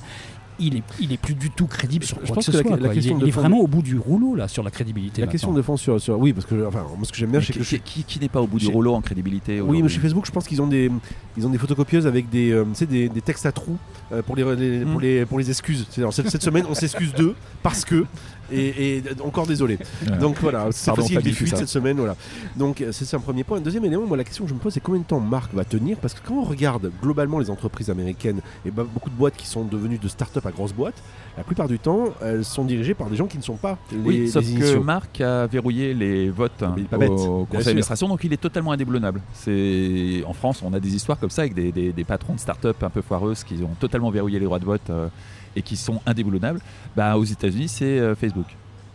Il 0.63 0.77
est, 0.77 0.83
il 0.99 1.11
est 1.11 1.17
plus 1.17 1.33
du 1.33 1.49
tout 1.49 1.65
crédible 1.65 2.05
sur 2.05 2.17
Je 2.21 2.27
quoi 2.27 2.35
pense 2.35 2.45
que 2.45 2.51
que 2.51 2.57
ce 2.59 2.63
la- 2.63 2.69
soit. 2.69 2.77
la 2.77 2.83
quoi. 2.85 2.93
Il 2.93 2.97
est, 2.99 3.01
question 3.01 3.17
il 3.19 3.27
est 3.27 3.31
vraiment 3.31 3.59
au 3.59 3.67
bout 3.67 3.81
du 3.81 3.97
rouleau 3.97 4.35
là 4.35 4.47
sur 4.47 4.61
la 4.63 4.69
crédibilité. 4.71 5.21
La 5.21 5.27
question 5.27 5.51
de 5.53 5.61
fond 5.61 5.75
sur, 5.75 5.99
sur- 5.99 6.19
Oui, 6.19 6.33
parce 6.33 6.45
que 6.45 6.65
enfin, 6.67 6.85
moi, 6.95 6.99
ce 7.05 7.11
que 7.11 7.17
j'aime 7.17 7.31
bien, 7.31 7.41
c'est 7.41 7.51
que 7.53 7.59
qui, 7.59 7.63
je- 7.63 7.75
qui- 7.77 8.03
qui 8.03 8.19
n'est 8.19 8.29
pas 8.29 8.41
au 8.41 8.47
bout 8.47 8.59
du 8.59 8.65
Chez- 8.65 8.71
rouleau 8.71 8.93
en 8.93 9.01
crédibilité 9.01 9.59
Oui, 9.59 9.81
mais 9.81 9.89
chez 9.89 9.99
Facebook, 9.99 10.25
je 10.27 10.31
pense 10.31 10.47
qu'ils 10.47 10.61
ont 10.61 10.67
des, 10.67 10.91
ils 11.37 11.45
ont 11.47 11.49
des 11.49 11.57
photocopieuses 11.57 12.05
avec 12.07 12.29
des, 12.29 12.51
euh, 12.51 12.63
tu 12.65 12.69
sais, 12.75 12.85
des, 12.85 13.09
des 13.09 13.21
textes 13.21 13.45
à 13.47 13.51
trous 13.51 13.77
euh, 14.11 14.21
pour, 14.21 14.35
les, 14.35 14.43
les- 14.55 14.85
pour, 14.85 14.99
Mm. 14.99 15.01
les, 15.01 15.25
pour 15.25 15.39
les 15.39 15.49
excuses. 15.49 15.85
C'est-à-dire, 15.89 16.13
cette, 16.13 16.29
cette 16.29 16.43
semaine, 16.43 16.65
on 16.69 16.75
s'excuse 16.75 17.13
d'eux 17.13 17.35
parce 17.63 17.83
que. 17.83 18.05
Et, 18.53 18.97
et 18.97 19.03
encore 19.23 19.47
désolé. 19.47 19.77
Ouais. 20.09 20.17
Donc 20.17 20.35
voilà, 20.41 20.67
c'est 20.71 20.93
facile 20.93 21.21
des 21.21 21.31
fuites 21.31 21.55
cette 21.55 21.69
semaine. 21.69 21.95
Voilà. 21.95 22.17
Donc 22.57 22.81
euh, 22.81 22.91
c'est 22.91 23.15
un 23.15 23.19
premier 23.21 23.45
point. 23.45 23.59
Un 23.59 23.61
deuxième 23.61 23.85
élément, 23.85 24.05
moi, 24.05 24.17
la 24.17 24.25
question 24.25 24.43
que 24.43 24.49
je 24.49 24.53
me 24.53 24.59
pose, 24.59 24.73
c'est 24.73 24.81
combien 24.81 24.99
de 24.99 25.05
temps 25.05 25.21
Marc 25.21 25.53
va 25.53 25.63
tenir 25.63 25.95
Parce 25.99 26.13
que 26.13 26.19
quand 26.27 26.33
on 26.35 26.43
regarde 26.43 26.91
globalement 27.01 27.39
les 27.39 27.49
entreprises 27.49 27.89
américaines 27.89 28.41
et 28.65 28.71
bah, 28.71 28.83
beaucoup 28.93 29.09
de 29.09 29.15
boîtes 29.15 29.37
qui 29.37 29.47
sont 29.47 29.63
devenues 29.63 29.99
de 29.99 30.07
start-up 30.09 30.45
à 30.45 30.50
grosses 30.51 30.73
boîtes, 30.73 31.01
la 31.37 31.43
plupart 31.43 31.67
du 31.67 31.79
temps, 31.79 32.05
elles 32.21 32.43
sont 32.43 32.65
dirigées 32.65 32.93
par 32.93 33.09
des 33.09 33.15
gens 33.15 33.25
qui 33.27 33.37
ne 33.37 33.43
sont 33.43 33.55
pas 33.55 33.77
les, 33.91 33.97
Oui, 33.97 34.27
sauf 34.29 34.45
les 34.45 34.55
que. 34.55 34.77
Marc 34.79 35.21
a 35.21 35.47
verrouillé 35.47 35.93
les 35.93 36.29
votes 36.29 36.51
pas 36.89 36.97
au 36.97 37.45
conseil 37.45 37.65
d'administration, 37.65 38.07
donc 38.09 38.23
il 38.23 38.33
est 38.33 38.37
totalement 38.41 38.71
indéboulonnable. 38.73 39.21
C'est 39.33 40.23
en 40.27 40.33
France, 40.33 40.61
on 40.65 40.73
a 40.73 40.79
des 40.79 40.93
histoires 40.95 41.19
comme 41.19 41.29
ça 41.29 41.43
avec 41.43 41.53
des, 41.53 41.71
des- 41.71 41.93
des 41.93 42.03
patrons 42.03 42.33
de 42.33 42.39
start-up 42.39 42.83
un 42.83 42.89
peu 42.89 43.01
foireuses 43.01 43.43
qui 43.43 43.55
ont 43.63 43.75
totalement 43.79 44.11
verrouillé 44.11 44.39
les 44.39 44.45
droits 44.45 44.59
de 44.59 44.65
vote 44.65 44.89
euh, 44.89 45.07
et 45.55 45.61
qui 45.61 45.75
sont 45.77 46.01
indéboulonnables. 46.05 46.59
Bah, 46.95 47.17
aux 47.17 47.23
États-Unis, 47.23 47.67
c'est 47.69 47.85
euh, 47.99 48.15
Facebook. 48.15 48.45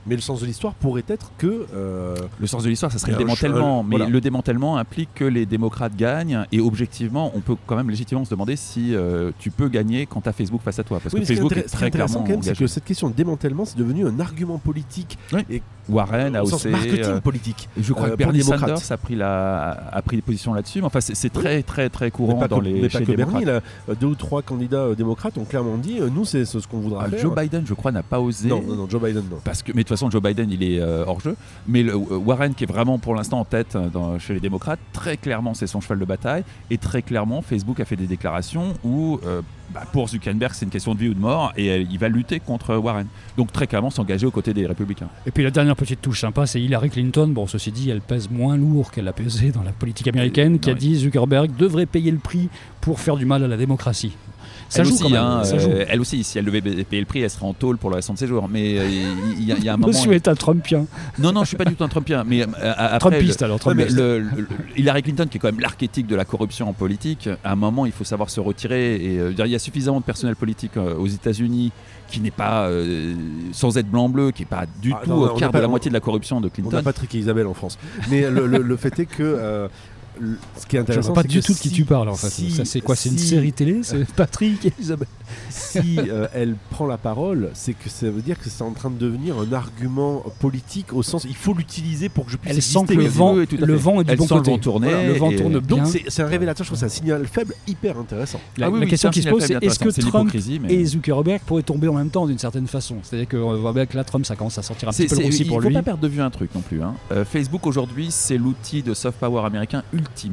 Mais 0.06 0.14
le 0.14 0.20
sens 0.20 0.40
de 0.40 0.46
l'histoire 0.46 0.74
pourrait 0.74 1.04
être 1.08 1.32
que. 1.38 1.66
euh, 1.74 2.14
Le 2.38 2.46
sens 2.46 2.62
de 2.62 2.68
l'histoire, 2.68 2.92
ça 2.92 2.98
serait 2.98 3.12
le 3.12 3.18
je- 3.18 3.22
démantèlement, 3.24 3.80
euh, 3.80 3.82
mais 3.86 3.96
voilà. 3.96 4.10
le 4.10 4.20
démantèlement 4.20 4.76
implique 4.76 5.10
que 5.14 5.24
les 5.24 5.46
démocrates 5.46 5.96
gagnent 5.96 6.44
et 6.52 6.60
objectivement, 6.60 7.32
on 7.34 7.40
peut 7.40 7.56
quand 7.66 7.76
même 7.76 7.90
légitimement 7.90 8.24
se 8.24 8.30
demander 8.30 8.56
si 8.56 8.94
euh, 8.94 9.32
tu 9.38 9.50
peux 9.50 9.68
gagner 9.68 10.06
quand 10.06 10.20
tu 10.20 10.28
as 10.28 10.32
Facebook 10.32 10.60
face 10.62 10.78
à 10.78 10.84
toi, 10.84 11.00
parce 11.02 11.14
Oui, 11.14 11.20
que 11.20 11.26
Facebook 11.26 11.52
est 11.56 11.60
est 11.60 11.62
très 11.64 11.86
intéressant 11.86 12.22
clairement 12.22 12.42
c'est 12.42 12.56
que 12.56 12.66
cette 12.66 12.84
question 12.84 13.08
de 13.10 13.14
démantèlement, 13.14 13.64
c'est 13.64 13.78
devenu 13.78 14.06
un 14.06 14.20
argument 14.20 14.58
politique 14.58 15.18
Warren, 15.88 16.36
au 16.36 16.46
sens 16.46 16.66
AOC, 16.66 16.72
marketing 16.72 17.04
euh, 17.04 17.20
politique. 17.20 17.68
Je 17.80 17.92
crois 17.92 18.08
Euh, 18.08 18.10
que 18.12 18.16
Bernie. 18.16 18.42
Sanders 18.42 18.90
a 18.90 18.96
pris, 18.96 19.14
la, 19.14 19.70
a 19.92 20.02
pris 20.02 20.16
des 20.16 20.22
positions 20.22 20.52
là-dessus. 20.52 20.80
Mais 20.80 20.86
enfin, 20.86 21.00
c'est 21.00 21.32
très, 21.32 21.62
très, 21.62 21.88
très 21.90 22.10
courant 22.10 22.34
pas 22.34 22.48
dans 22.48 22.58
que, 22.58 22.64
les 22.64 22.72
mais 22.80 22.88
pas 22.88 22.98
chez 22.98 23.04
que 23.04 23.10
les 23.12 23.16
Bernie, 23.16 23.44
là, 23.44 23.60
euh, 23.88 23.94
deux 23.94 24.08
ou 24.08 24.14
trois 24.16 24.42
candidats 24.42 24.78
euh, 24.78 24.94
démocrates 24.96 25.38
ont 25.38 25.44
clairement 25.44 25.76
dit 25.76 25.98
euh, 26.00 26.08
nous, 26.12 26.24
c'est 26.24 26.44
ce 26.44 26.58
qu'on 26.66 26.78
voudra 26.80 27.04
Ah, 27.06 27.10
faire. 27.10 27.20
Joe 27.20 27.34
Biden, 27.36 27.62
je 27.66 27.74
crois, 27.74 27.92
n'a 27.92 28.02
pas 28.02 28.18
osé. 28.20 28.48
non, 28.48 28.62
non, 28.66 28.74
non, 28.74 28.88
Joe 28.88 29.00
Biden, 29.00 29.22
non. 29.30 29.38
Parce 29.44 29.62
que, 29.62 29.70
mais 29.74 29.84
de 29.84 29.88
façon, 29.96 30.10
Joe 30.10 30.22
Biden, 30.22 30.50
il 30.50 30.62
est 30.62 30.80
euh, 30.80 31.04
hors 31.06 31.20
jeu. 31.20 31.36
Mais 31.66 31.82
le, 31.82 31.92
euh, 31.94 32.16
Warren, 32.18 32.54
qui 32.54 32.64
est 32.64 32.66
vraiment 32.66 32.98
pour 32.98 33.14
l'instant 33.14 33.40
en 33.40 33.44
tête 33.44 33.74
euh, 33.76 33.88
dans- 33.88 34.18
chez 34.18 34.34
les 34.34 34.40
démocrates, 34.40 34.78
très 34.92 35.16
clairement, 35.16 35.54
c'est 35.54 35.66
son 35.66 35.80
cheval 35.80 35.98
de 35.98 36.04
bataille. 36.04 36.44
Et 36.70 36.78
très 36.78 37.02
clairement, 37.02 37.42
Facebook 37.42 37.80
a 37.80 37.84
fait 37.84 37.96
des 37.96 38.06
déclarations 38.06 38.74
où, 38.84 39.18
euh, 39.26 39.42
bah, 39.74 39.82
pour 39.92 40.08
Zuckerberg, 40.08 40.52
c'est 40.54 40.64
une 40.64 40.70
question 40.70 40.94
de 40.94 41.00
vie 41.00 41.08
ou 41.08 41.14
de 41.14 41.18
mort. 41.20 41.52
Et 41.56 41.70
euh, 41.70 41.84
il 41.90 41.98
va 41.98 42.08
lutter 42.08 42.40
contre 42.40 42.76
Warren. 42.76 43.06
Donc, 43.36 43.52
très 43.52 43.66
clairement, 43.66 43.90
s'engager 43.90 44.26
aux 44.26 44.30
côtés 44.30 44.54
des 44.54 44.66
républicains. 44.66 45.08
Et 45.26 45.30
puis 45.30 45.42
la 45.44 45.50
dernière 45.50 45.76
petite 45.76 46.00
touche 46.00 46.20
sympa, 46.20 46.46
c'est 46.46 46.60
Hillary 46.60 46.90
Clinton. 46.90 47.28
Bon, 47.28 47.46
ceci 47.46 47.72
dit, 47.72 47.90
elle 47.90 48.00
pèse 48.00 48.30
moins 48.30 48.56
lourd 48.56 48.90
qu'elle 48.92 49.08
a 49.08 49.12
pesé 49.12 49.50
dans 49.50 49.62
la 49.62 49.72
politique 49.72 50.08
américaine, 50.08 50.58
qui 50.60 50.70
a 50.70 50.74
dit 50.74 50.94
Zuckerberg 50.96 51.54
devrait 51.56 51.86
payer 51.86 52.10
le 52.10 52.18
prix 52.18 52.48
pour 52.80 53.00
faire 53.00 53.16
du 53.16 53.24
mal 53.26 53.42
à 53.42 53.48
la 53.48 53.56
démocratie. 53.56 54.16
Ça 54.68 54.80
elle 54.82 54.86
joue 54.88 54.94
aussi, 54.94 55.02
quand 55.04 55.10
même. 55.10 55.22
hein, 55.22 55.44
ça 55.44 55.58
joue. 55.58 55.68
euh, 55.70 55.84
elle 55.88 56.00
aussi, 56.00 56.24
si 56.24 56.38
elle 56.38 56.44
devait 56.44 56.60
payer 56.60 57.00
le 57.00 57.04
prix, 57.06 57.20
elle 57.20 57.30
serait 57.30 57.46
en 57.46 57.52
tôle 57.54 57.76
pour 57.78 57.88
le 57.90 57.96
restant 57.96 58.14
de 58.14 58.18
ses 58.18 58.26
jours. 58.26 58.48
Mais 58.50 58.78
euh, 58.78 58.86
il 59.38 59.44
y, 59.44 59.52
a- 59.52 59.56
il 59.56 59.64
y 59.64 59.68
a 59.68 59.74
un 59.74 59.76
moment. 59.78 59.88
Monsieur 59.92 60.12
est 60.12 60.26
un 60.28 60.34
Trumpien. 60.34 60.86
Non, 61.18 61.30
non, 61.32 61.42
je 61.44 61.48
suis 61.48 61.56
pas 61.56 61.64
du 61.64 61.74
tout 61.76 61.84
un 61.84 61.88
Trumpien. 61.88 62.24
Mais 62.26 62.42
euh, 62.42 62.46
après, 62.76 62.98
Trumpiste 63.10 63.42
alors, 63.42 63.60
Trumpiste. 63.60 63.96
le- 63.96 64.18
le- 64.20 64.48
Hillary 64.76 65.02
Clinton, 65.04 65.26
qui 65.30 65.36
est 65.38 65.40
quand 65.40 65.48
même 65.48 65.60
l'archétype 65.60 66.06
de 66.08 66.16
la 66.16 66.24
corruption 66.24 66.68
en 66.68 66.72
politique, 66.72 67.28
à 67.44 67.52
un 67.52 67.56
moment, 67.56 67.86
il 67.86 67.92
faut 67.92 68.04
savoir 68.04 68.28
se 68.30 68.40
retirer. 68.40 68.96
Et 68.96 69.18
euh, 69.20 69.32
il 69.38 69.46
y 69.46 69.54
a 69.54 69.58
suffisamment 69.58 70.00
de 70.00 70.04
personnel 70.04 70.34
politique 70.36 70.76
euh, 70.76 70.96
aux 70.96 71.06
États-Unis 71.06 71.70
qui 72.08 72.20
n'est 72.20 72.30
pas, 72.30 72.66
euh, 72.66 73.14
sans 73.52 73.78
être 73.78 73.88
blanc-bleu, 73.88 74.30
qui 74.32 74.42
n'est 74.42 74.46
pas 74.46 74.64
du 74.80 74.92
Ah, 74.94 75.00
tout 75.04 75.10
non, 75.10 75.16
on 75.16 75.20
au 75.22 75.34
n'a 75.34 75.38
quart 75.40 75.50
pas- 75.52 75.58
de 75.58 75.62
la 75.62 75.68
on- 75.68 75.70
moitié 75.70 75.88
de 75.90 75.94
la 75.94 76.00
corruption 76.00 76.40
de 76.40 76.46
On 76.46 76.50
Clinton. 76.50 76.76
a 76.76 76.82
Patrick 76.82 77.14
et 77.14 77.18
Isabelle 77.18 77.46
en 77.46 77.54
France. 77.54 77.78
Mais 78.10 78.28
le, 78.30 78.46
le- 78.46 78.62
le 78.62 78.76
fait 78.76 78.98
est 78.98 79.06
que. 79.06 79.22
euh, 79.22 79.68
le- 80.20 80.38
ce 80.58 80.66
qui 80.66 80.76
est 80.76 80.78
Je 80.78 80.82
intéressant, 80.82 81.12
vois 81.12 81.22
pas 81.22 81.28
du 81.28 81.40
que 81.40 81.46
tout 81.46 81.52
de 81.52 81.58
qui 81.58 81.70
tu 81.70 81.84
parles 81.84 82.08
en 82.08 82.14
fait. 82.14 82.28
si- 82.30 82.50
ça 82.50 82.64
c'est 82.64 82.80
quoi 82.80 82.96
C'est 82.96 83.08
une 83.10 83.18
série 83.18 83.52
télé 83.52 83.80
C'est 83.82 84.04
Patrick 84.16 84.64
et 84.66 84.72
Isabelle. 84.80 85.08
si 85.50 85.98
euh, 85.98 86.26
elle 86.34 86.54
prend 86.70 86.86
la 86.86 86.96
parole, 86.98 87.50
c'est 87.54 87.72
que 87.74 87.88
ça 87.88 88.08
veut 88.10 88.22
dire 88.22 88.38
que 88.38 88.48
c'est 88.48 88.62
en 88.62 88.72
train 88.72 88.90
de 88.90 88.98
devenir 88.98 89.36
un 89.38 89.52
argument 89.52 90.24
politique 90.40 90.92
au 90.92 91.02
sens 91.02 91.24
il 91.28 91.34
faut 91.34 91.52
l'utiliser 91.54 92.08
pour 92.08 92.26
que 92.26 92.32
je 92.32 92.36
puisse 92.36 92.54
Elle 92.54 92.62
sent 92.62 92.84
que 92.88 92.94
le 92.94 93.06
vent, 93.06 93.34
le 93.34 93.46
fait. 93.46 93.56
vent 93.74 94.00
est 94.00 94.04
du 94.04 94.12
Elle 94.12 94.18
bon 94.18 94.26
sent 94.26 94.34
le 94.34 94.40
côté. 94.40 94.50
vent 94.52 94.58
tourner 94.58 94.88
Voilà, 94.88 95.06
le 95.08 95.12
vent 95.14 95.30
et- 95.30 95.36
tourne 95.36 95.58
bien. 95.60 95.76
Donc 95.84 95.86
c'est 96.08 96.22
un 96.22 96.26
révélateur, 96.26 96.64
je 96.64 96.68
trouve, 96.70 96.78
c'est 96.78 96.86
un 96.86 96.90
signal 96.90 97.26
faible 97.26 97.54
hyper 97.66 97.98
intéressant. 97.98 98.40
La, 98.56 98.66
Ah 98.66 98.70
oui, 98.70 98.78
la 98.80 98.84
oui, 98.84 98.90
question 98.90 99.10
qui 99.10 99.22
se 99.22 99.28
pose, 99.28 99.42
c'est 99.44 99.62
est-ce 99.62 99.78
que 99.78 99.88
Trump 100.00 100.32
et 100.68 100.84
Zuckerberg 100.84 101.40
pourraient 101.44 101.62
tomber 101.62 101.88
en 101.88 101.94
même 101.94 102.10
temps 102.10 102.26
d'une 102.26 102.38
certaine 102.38 102.66
façon? 102.66 102.96
C'est-à-dire 103.02 103.28
qu'on 103.28 103.56
voit 103.56 103.72
bien 103.72 103.86
que 103.86 103.96
là, 103.96 104.04
Trump, 104.04 104.24
ça 104.26 104.36
commence 104.36 104.58
à 104.58 104.62
sortir 104.62 104.88
un 104.88 104.92
C'est- 104.92 105.04
petit 105.04 105.08
peu 105.10 105.16
le 105.16 105.20
c'est- 105.22 105.26
roussi 105.26 105.42
il 105.42 105.48
pour 105.48 105.62
faut 105.62 105.68
lui. 105.68 105.74
pas 105.74 105.82
perdre 105.82 106.00
de 106.02 106.08
vue 106.08 106.20
un 106.20 106.30
truc 106.30 106.54
non 106.54 106.60
plus. 106.60 106.82
hein. 106.82 106.94
Euh, 107.12 107.24
Facebook 107.24 107.66
aujourd'hui, 107.66 108.08
c'est 108.10 108.38
l'outil 108.38 108.82
de 108.82 108.94
soft 108.94 109.18
power 109.18 109.44
américain 109.44 109.82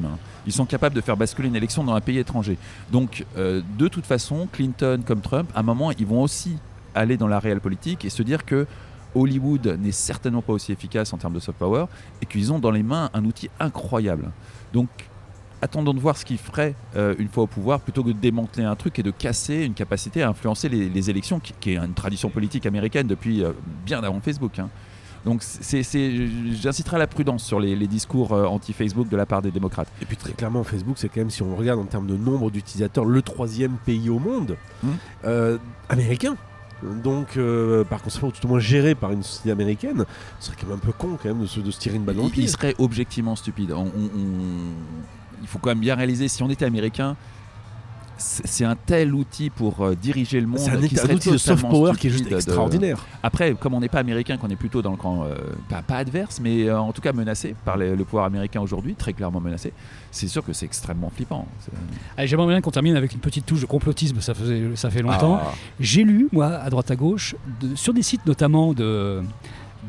hein. 0.05 0.17
Ils 0.45 0.53
sont 0.53 0.65
capables 0.65 0.95
de 0.95 1.01
faire 1.01 1.17
basculer 1.17 1.47
une 1.47 1.55
élection 1.55 1.83
dans 1.83 1.93
un 1.93 2.01
pays 2.01 2.17
étranger. 2.17 2.57
Donc, 2.91 3.25
euh, 3.37 3.61
de 3.77 3.87
toute 3.87 4.05
façon, 4.05 4.47
Clinton 4.51 5.01
comme 5.05 5.21
Trump, 5.21 5.49
à 5.55 5.59
un 5.59 5.63
moment, 5.63 5.91
ils 5.91 6.05
vont 6.05 6.21
aussi 6.21 6.57
aller 6.95 7.17
dans 7.17 7.27
la 7.27 7.39
réelle 7.39 7.61
politique 7.61 8.05
et 8.05 8.09
se 8.09 8.23
dire 8.23 8.45
que 8.45 8.67
Hollywood 9.15 9.77
n'est 9.79 9.91
certainement 9.91 10.41
pas 10.41 10.53
aussi 10.53 10.71
efficace 10.71 11.13
en 11.13 11.17
termes 11.17 11.33
de 11.33 11.39
soft 11.39 11.57
power 11.57 11.85
et 12.21 12.25
qu'ils 12.25 12.51
ont 12.51 12.59
dans 12.59 12.71
les 12.71 12.83
mains 12.83 13.09
un 13.13 13.25
outil 13.25 13.49
incroyable. 13.59 14.31
Donc, 14.73 14.89
attendons 15.61 15.93
de 15.93 15.99
voir 15.99 16.17
ce 16.17 16.25
qu'ils 16.25 16.37
feraient 16.37 16.75
euh, 16.95 17.15
une 17.19 17.29
fois 17.29 17.43
au 17.43 17.47
pouvoir 17.47 17.79
plutôt 17.79 18.03
que 18.03 18.09
de 18.09 18.19
démanteler 18.19 18.65
un 18.65 18.75
truc 18.75 18.99
et 18.99 19.03
de 19.03 19.11
casser 19.11 19.63
une 19.63 19.73
capacité 19.73 20.21
à 20.23 20.29
influencer 20.29 20.67
les, 20.67 21.09
élections, 21.09 21.39
qui, 21.39 21.53
qui 21.59 21.71
est 21.71 21.77
une 21.77 21.93
tradition 21.93 22.29
politique 22.29 22.65
américaine 22.65 23.07
depuis 23.07 23.43
euh, 23.43 23.53
bien 23.85 24.03
avant 24.03 24.19
Facebook. 24.19 24.59
hein. 24.59 24.69
Donc, 25.25 25.41
j'inciterai 25.41 26.95
à 26.97 26.99
la 26.99 27.07
prudence 27.07 27.43
sur 27.43 27.59
les, 27.59 27.75
les 27.75 27.87
discours 27.87 28.33
euh, 28.33 28.45
anti-Facebook 28.45 29.07
de 29.09 29.15
la 29.17 29.25
part 29.25 29.41
des 29.41 29.51
démocrates. 29.51 29.87
Et 30.01 30.05
puis 30.05 30.17
très 30.17 30.33
clairement, 30.33 30.63
Facebook, 30.63 30.95
c'est 30.97 31.07
quand 31.09 31.21
même, 31.21 31.29
si 31.29 31.41
on 31.43 31.55
regarde 31.55 31.79
en 31.79 31.85
termes 31.85 32.07
de 32.07 32.17
nombre 32.17 32.51
d'utilisateurs, 32.51 33.05
le 33.05 33.21
troisième 33.21 33.77
pays 33.85 34.09
au 34.09 34.19
monde 34.19 34.57
Mhm. 34.83 34.89
euh, 35.25 35.57
américain. 35.89 36.35
Donc, 37.03 37.37
euh, 37.37 37.85
par 37.85 38.01
conséquent, 38.01 38.29
tout 38.31 38.45
au 38.45 38.49
moins 38.49 38.59
géré 38.59 38.93
par 38.95 39.11
une 39.13 39.23
société 39.23 39.51
américaine, 39.51 40.03
ce 40.41 40.47
serait 40.47 40.57
quand 40.59 40.67
même 40.67 40.75
un 40.75 40.79
peu 40.85 40.91
con 40.91 41.17
quand 41.21 41.29
même 41.29 41.39
de 41.39 41.45
se, 41.45 41.61
de 41.61 41.71
se 41.71 41.79
tirer 41.79 41.95
une 41.95 42.03
balle 42.03 42.17
dans 42.17 42.25
le 42.25 42.29
pied. 42.29 42.43
il 42.43 42.49
serait 42.49 42.75
objectivement 42.77 43.37
stupide. 43.37 43.71
On- 43.71 43.83
on- 43.85 43.87
on- 43.87 44.73
il 45.41 45.47
faut 45.47 45.59
quand 45.59 45.69
même 45.69 45.79
bien 45.79 45.95
réaliser, 45.95 46.27
si 46.27 46.43
on 46.43 46.49
était 46.49 46.65
américain, 46.65 47.15
c'est 48.23 48.63
un 48.65 48.75
tel 48.75 49.13
outil 49.13 49.49
pour 49.49 49.81
euh, 49.81 49.95
diriger 49.95 50.39
le 50.39 50.47
monde. 50.47 50.59
C'est 50.59 50.71
un, 50.71 50.81
qui 50.81 50.97
un 50.97 51.01
serait 51.01 51.13
outil 51.15 51.31
de 51.31 51.37
soft 51.37 51.61
power 51.69 51.93
qui 51.99 52.07
est 52.07 52.09
juste 52.09 52.29
de- 52.29 52.35
extraordinaire. 52.35 53.05
Après, 53.21 53.53
comme 53.53 53.73
on 53.73 53.79
n'est 53.79 53.89
pas 53.89 53.99
américain, 53.99 54.37
qu'on 54.37 54.49
est 54.49 54.55
plutôt 54.55 54.81
dans 54.81 54.91
le 54.91 54.97
camp, 54.97 55.23
euh, 55.25 55.35
pas, 55.69 55.81
pas 55.81 55.97
adverse, 55.97 56.39
mais 56.41 56.63
euh, 56.69 56.79
en 56.79 56.91
tout 56.93 57.01
cas 57.01 57.11
menacé 57.13 57.55
par 57.65 57.77
les- 57.77 57.95
le 57.95 58.03
pouvoir 58.05 58.25
américain 58.25 58.61
aujourd'hui, 58.61 58.95
très 58.95 59.13
clairement 59.13 59.39
menacé, 59.41 59.73
c'est 60.11 60.27
sûr 60.27 60.43
que 60.45 60.53
c'est 60.53 60.65
extrêmement 60.65 61.11
flippant. 61.13 61.47
J'aimerais 62.17 62.47
bien 62.47 62.61
qu'on 62.61 62.71
termine 62.71 62.95
avec 62.95 63.13
une 63.13 63.19
petite 63.19 63.45
touche 63.45 63.61
de 63.61 63.65
complotisme, 63.65 64.21
ça, 64.21 64.33
faisait, 64.33 64.63
ça 64.75 64.89
fait 64.89 65.01
longtemps. 65.01 65.39
Ah. 65.43 65.51
J'ai 65.79 66.03
lu, 66.03 66.29
moi, 66.31 66.47
à 66.47 66.69
droite 66.69 66.89
à 66.91 66.95
gauche, 66.95 67.35
de- 67.61 67.75
sur 67.75 67.93
des 67.93 68.03
sites 68.03 68.25
notamment 68.25 68.73
de 68.73 68.83
de- 68.83 69.21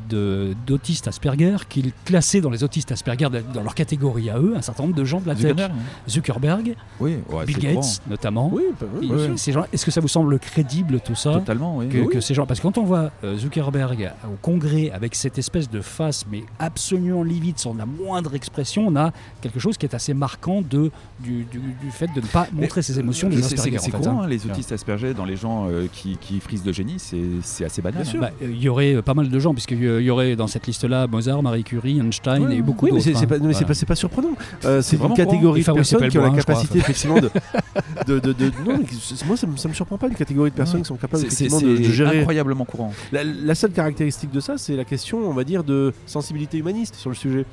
d'autistes 0.08 1.08
Asperger 1.08 1.56
qu'il 1.68 1.92
classait 2.04 2.40
dans 2.40 2.50
les 2.50 2.62
autistes 2.64 2.92
Asperger 2.92 3.28
de- 3.30 3.42
dans 3.52 3.62
leur 3.62 3.74
catégorie 3.74 4.30
à 4.30 4.38
eux 4.38 4.54
un 4.56 4.62
certain 4.62 4.84
nombre 4.84 4.94
de 4.94 5.04
gens 5.04 5.20
de 5.20 5.26
la 5.28 5.34
tech. 5.34 5.42
Zuckerberg, 5.42 5.72
hein. 5.72 6.08
Zuckerberg, 6.08 6.76
Oui, 7.00 7.16
ouais, 7.30 7.44
Bill 7.46 7.58
Gates 7.58 8.00
notamment. 8.08 8.50
Oui, 8.52 8.62
bah 8.80 8.86
oui, 9.00 9.10
ces 9.36 9.52
gens, 9.52 9.64
est-ce 9.72 9.84
que 9.84 9.90
ça 9.90 10.00
vous 10.00 10.08
semble 10.08 10.38
crédible 10.38 11.00
tout 11.00 11.14
ça 11.14 11.32
Totalement, 11.34 11.76
oui. 11.78 11.88
que, 11.88 12.20
ces 12.20 12.34
gens, 12.34 12.46
parce 12.46 12.60
que 12.60 12.64
quand 12.64 12.78
on 12.78 12.84
voit 12.84 13.10
euh, 13.24 13.36
Zuckerberg 13.36 14.12
au 14.26 14.36
Congrès 14.42 14.90
avec 14.90 15.14
cette 15.14 15.38
espèce 15.38 15.70
de 15.70 15.80
face 15.80 16.24
mais 16.30 16.44
absolument 16.58 17.22
livide, 17.22 17.58
sans 17.58 17.74
la 17.74 17.86
moindre 17.86 18.34
expression, 18.34 18.86
on 18.88 18.96
a 18.96 19.12
quelque 19.40 19.58
chose 19.60 19.76
qui 19.76 19.86
est 19.86 19.94
assez 19.94 20.14
marquant 20.14 20.62
de, 20.62 20.90
du, 21.20 21.44
du- 21.44 21.58
du 21.80 21.90
fait 21.90 22.08
de 22.14 22.20
ne 22.20 22.26
pas 22.26 22.46
montrer 22.52 22.82
ses 22.82 22.98
émotions 22.98 23.28
des 23.28 23.38
Asperger. 23.44 23.78
c'est 23.78 23.90
courant, 23.90 24.20
hein. 24.20 24.24
hein, 24.24 24.28
les 24.28 24.46
autistes 24.46 24.72
Asperger 24.72 25.14
dans 25.14 25.24
les 25.24 25.36
gens 25.36 25.66
euh, 25.68 25.86
qui, 25.92 26.16
qui 26.20 26.40
frisent 26.40 26.62
de 26.62 26.72
génie, 26.72 26.96
c'est 26.98 27.64
assez 27.64 27.82
banal. 27.82 28.04
Hein. 28.06 28.18
Bah, 28.20 28.30
euh, 28.42 28.46
Il 28.50 28.62
y 28.62 28.68
aurait 28.68 28.94
euh, 28.94 29.02
pas 29.02 29.14
mal 29.14 29.28
de 29.28 29.38
gens, 29.38 29.52
puisqu'il 29.52 29.83
y 29.84 30.04
y 30.04 30.10
aurait 30.10 30.36
dans 30.36 30.46
cette 30.46 30.66
liste-là 30.66 31.06
Mozart, 31.06 31.42
Marie 31.42 31.64
Curie, 31.64 31.98
Einstein 32.00 32.44
Ouais, 32.46 32.56
et 32.56 32.62
beaucoup 32.62 32.86
oui, 32.86 32.90
d'autres. 32.92 33.02
c'est 33.04 33.10
hein. 33.16 33.26
mais 33.42 33.52
c'est 33.54 33.64
Voilà. 33.64 33.84
pas, 33.86 33.94
surprenant. 33.94 34.30
Euh, 34.64 34.82
c'est 34.82 34.96
une 34.96 35.14
catégorie 35.14 35.62
de 35.62 35.72
personnes 35.72 36.08
qui 36.08 36.18
ont 36.18 36.22
la 36.22 36.30
capacité 36.42 36.78
effectivement 36.78 37.20
de, 37.20 37.30
de, 38.06 38.18
de, 38.20 38.32
de- 38.32 38.52
non, 38.66 38.78
moi 39.26 39.36
ça 39.36 39.46
me, 39.46 39.56
ça 39.56 39.68
me 39.68 39.74
surprend 39.74 39.98
pas 39.98 40.08
une 40.08 40.14
catégorie 40.14 40.50
de 40.50 40.56
personnes 40.56 40.76
Ouais. 40.76 40.82
qui 40.82 40.88
sont 40.88 40.96
capables 40.96 41.24
effectivement 41.24 41.60
de, 41.60 41.76
gérer. 41.84 42.18
incroyablement 42.20 42.64
courant. 42.64 42.92
La, 43.12 43.22
la 43.24 43.54
seule 43.54 43.72
caractéristique 43.72 44.30
de 44.30 44.40
ça, 44.40 44.58
c'est 44.58 44.76
la 44.76 44.84
question, 44.84 45.18
on 45.18 45.32
va 45.34 45.44
dire, 45.44 45.64
de 45.64 45.92
sensibilité 46.06 46.58
humaniste 46.58 46.94
sur 46.96 47.10
le 47.10 47.16
sujet. 47.16 47.44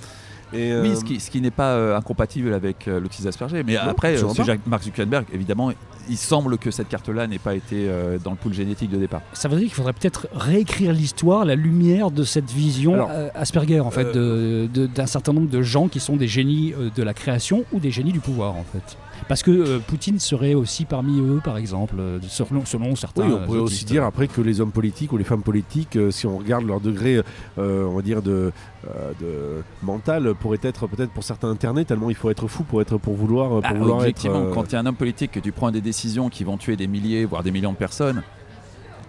Et, 0.53 0.73
Oui, 0.73 0.89
euh, 0.91 0.95
ce 0.95 1.03
qui, 1.03 1.19
ce 1.19 1.29
qui 1.31 1.41
n'est 1.41 1.51
pas 1.51 1.73
euh, 1.73 1.95
incompatible 1.97 2.53
avec 2.53 2.87
euh, 2.87 2.99
l'autisme 2.99 3.27
Asperger. 3.27 3.63
Mais 3.63 3.75
Non, 3.75 3.81
après, 3.89 4.21
euh, 4.21 4.33
pas. 4.33 4.43
Jacques- 4.43 4.65
Mark 4.67 4.83
Zuckerberg, 4.83 5.25
évidemment, 5.33 5.71
il 6.09 6.17
semble 6.17 6.57
que 6.57 6.71
cette 6.71 6.89
carte-là 6.89 7.27
n'ait 7.27 7.39
pas 7.39 7.55
été 7.55 7.87
euh, 7.87 8.17
dans 8.23 8.31
le 8.31 8.37
pool 8.37 8.53
génétique 8.53 8.89
de 8.91 8.97
départ. 8.97 9.21
Ça 9.33 9.47
veut 9.47 9.55
dire 9.57 9.65
qu'il 9.67 9.75
faudrait 9.75 9.93
peut-être 9.93 10.27
réécrire 10.33 10.91
l'histoire, 10.93 11.45
la 11.45 11.55
lumière 11.55 12.11
de 12.11 12.23
cette 12.23 12.49
vision 12.51 12.93
Alors, 12.95 13.09
euh, 13.11 13.29
Asperger, 13.35 13.79
en 13.79 13.91
fait, 13.91 14.11
d'un 14.15 15.05
certain 15.05 15.33
nombre 15.33 15.49
de 15.49 15.61
gens 15.61 15.87
qui 15.87 15.99
sont 15.99 16.15
des 16.17 16.27
génies 16.27 16.73
euh, 16.73 16.89
de 16.95 17.03
la 17.03 17.13
création 17.13 17.63
ou 17.71 17.79
des 17.79 17.91
génies 17.91 18.11
du 18.11 18.19
pouvoir, 18.19 18.55
en 18.55 18.65
fait. 18.71 18.97
Parce 19.27 19.43
que 19.43 19.51
euh, 19.51 19.79
Poutine 19.79 20.19
serait 20.19 20.53
aussi 20.53 20.85
parmi 20.85 21.19
eux, 21.19 21.39
par 21.43 21.57
exemple, 21.57 21.95
euh, 21.99 22.19
selon, 22.27 22.65
selon 22.65 22.95
certains. 22.95 23.25
Oui, 23.27 23.33
on 23.41 23.45
pourrait 23.45 23.59
aussi 23.59 23.85
dire 23.85 24.03
après 24.03 24.27
que 24.27 24.41
les 24.41 24.59
hommes 24.61 24.71
politiques 24.71 25.13
ou 25.13 25.17
les 25.17 25.23
femmes 25.23 25.43
politiques, 25.43 25.95
euh, 25.95 26.11
si 26.11 26.27
on 26.27 26.37
regarde 26.37 26.65
leur 26.65 26.81
degré, 26.81 27.21
euh, 27.57 27.85
on 27.85 27.95
va 27.95 28.01
dire 28.01 28.21
de, 28.21 28.51
euh, 28.87 29.11
de 29.21 29.63
mental, 29.83 30.33
pourrait 30.39 30.59
être 30.63 30.87
peut-être 30.87 31.11
pour 31.11 31.23
certains 31.23 31.49
internés 31.49 31.85
tellement 31.85 32.09
il 32.09 32.15
faut 32.15 32.29
être 32.29 32.47
fou 32.47 32.63
pour 32.63 32.81
être 32.81 32.97
pour 32.97 33.13
vouloir 33.15 33.49
pour 33.49 33.61
Ah, 33.63 33.73
vouloir 33.73 33.97
être. 33.99 34.01
objectivement, 34.01 34.41
euh, 34.45 34.51
quand 34.53 34.63
tu 34.67 34.75
es 34.75 34.77
un 34.77 34.85
homme 34.85 34.95
politique, 34.95 35.31
que 35.31 35.39
tu 35.39 35.51
prends 35.51 35.71
des 35.71 35.81
décisions 35.81 36.29
qui 36.29 36.43
vont 36.43 36.57
tuer 36.57 36.75
des 36.75 36.87
milliers, 36.87 37.23
voire 37.25 37.43
des 37.43 37.51
millions 37.51 37.71
de 37.71 37.77
personnes, 37.77 38.23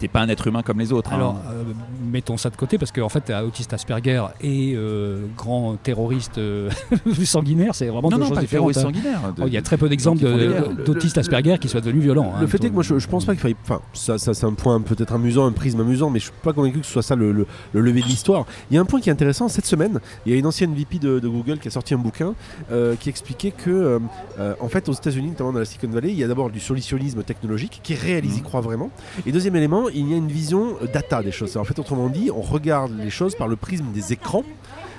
t'es 0.03 0.09
pas 0.09 0.21
un 0.21 0.29
être 0.29 0.47
humain 0.49 0.63
comme 0.63 0.81
les 0.81 0.93
autres. 0.93 1.13
hein. 1.13 1.17
Alors, 1.17 1.37
euh, 1.53 1.63
mettons 2.11 2.37
ça 2.37 2.51
de 2.51 2.57
côté 2.57 2.77
parce 2.77 2.91
qu'en 2.91 3.09
fait, 3.09 3.33
autiste 3.47 3.73
Asperger 3.73 4.25
et 4.41 4.73
euh, 4.75 5.25
grand 5.37 5.77
terroriste 5.77 6.39
euh, 6.39 6.69
sanguinaire, 7.25 7.75
c'est 7.75 7.87
vraiment 7.87 8.11
non, 8.11 8.17
deux 8.17 8.23
non, 8.25 8.29
choses 8.29 8.35
pas 8.35 8.41
le 8.41 8.47
différentes. 8.47 8.73
terroriste 8.73 9.05
hein. 9.07 9.35
Oh, 9.41 9.45
Il 9.47 9.53
y 9.53 9.57
a 9.57 9.63
très 9.63 9.77
peu 9.77 9.89
d'exemples 9.89 10.25
d'autistes 10.85 11.19
Asperger 11.19 11.57
qui 11.61 11.69
soient 11.69 11.81
devenus 11.81 12.03
violents. 12.03 12.33
Le 12.41 12.45
hein, 12.45 12.49
fait 12.49 12.63
est 12.65 12.69
que 12.69 12.75
moi 12.75 12.83
je, 12.83 12.99
je 12.99 13.07
pense 13.09 13.25
pas 13.25 13.33
qu'il 13.33 13.41
faille. 13.41 13.57
Enfin, 13.63 13.81
ça, 13.93 14.19
ça 14.19 14.35
c'est 14.35 14.45
un 14.47 14.55
point 14.55 14.81
peut-être 14.81 15.13
amusant, 15.13 15.47
un 15.47 15.53
prisme 15.53 15.81
amusant, 15.81 16.11
mais 16.11 16.19
je 16.19 16.25
suis 16.25 16.35
pas 16.43 16.53
convaincu 16.53 16.81
que 16.81 16.87
ce 16.87 16.93
soit 16.93 17.03
ça 17.03 17.15
le, 17.15 17.31
le- 17.33 17.47
le 17.73 17.81
lever 17.81 18.01
de 18.03 18.07
l'histoire. 18.07 18.45
Il 18.71 18.75
y 18.75 18.79
a 18.79 18.81
un 18.81 18.85
point 18.85 19.01
qui 19.01 19.09
est 19.09 19.13
intéressant 19.13 19.47
cette 19.49 19.67
semaine. 19.67 20.01
Il 20.27 20.33
y 20.33 20.35
a 20.35 20.39
une 20.39 20.47
ancienne 20.47 20.75
VP 20.75 20.99
de, 20.99 21.21
de 21.21 21.29
Google 21.29 21.59
qui 21.61 21.69
a 21.69 21.71
sorti 21.71 21.95
un 21.95 21.99
bouquin 21.99 22.35
euh, 22.73 22.97
qui 22.99 23.09
expliquait 23.09 23.53
que, 23.53 24.01
en 24.61 24.69
fait, 24.69 24.89
aux 24.89 24.93
États-Unis, 24.93 25.29
notamment 25.29 25.53
dans 25.53 25.59
la 25.61 25.65
Silicon 25.65 25.89
Valley, 25.93 26.11
il 26.11 26.19
y 26.19 26.25
a 26.25 26.29
d'abord 26.29 26.51
du 26.51 26.59
solutionnisme 26.61 27.23
technologique 27.23 27.81
qui 27.83 27.93
est 27.93 27.97
réel, 28.01 28.25
ils 28.25 28.39
y 28.39 28.43
croient 28.43 28.61
vraiment. 28.61 28.91
Et 29.27 29.33
deuxième 29.33 29.55
élément, 29.57 29.89
il 29.95 30.11
y 30.11 30.15
a 30.15 30.17
une 30.17 30.29
vision 30.29 30.77
euh, 30.83 30.87
data 30.87 31.23
des 31.23 31.33
choses. 31.33 31.57
En 31.57 31.65
fait, 31.65 31.79
autrement 31.79 32.09
dit, 32.09 32.31
on 32.35 32.41
regarde 32.43 32.93
les 32.99 33.11
choses 33.11 33.35
par 33.35 33.49
le 33.49 33.57
prisme 33.57 33.87
des 33.93 34.13
écrans. 34.13 34.45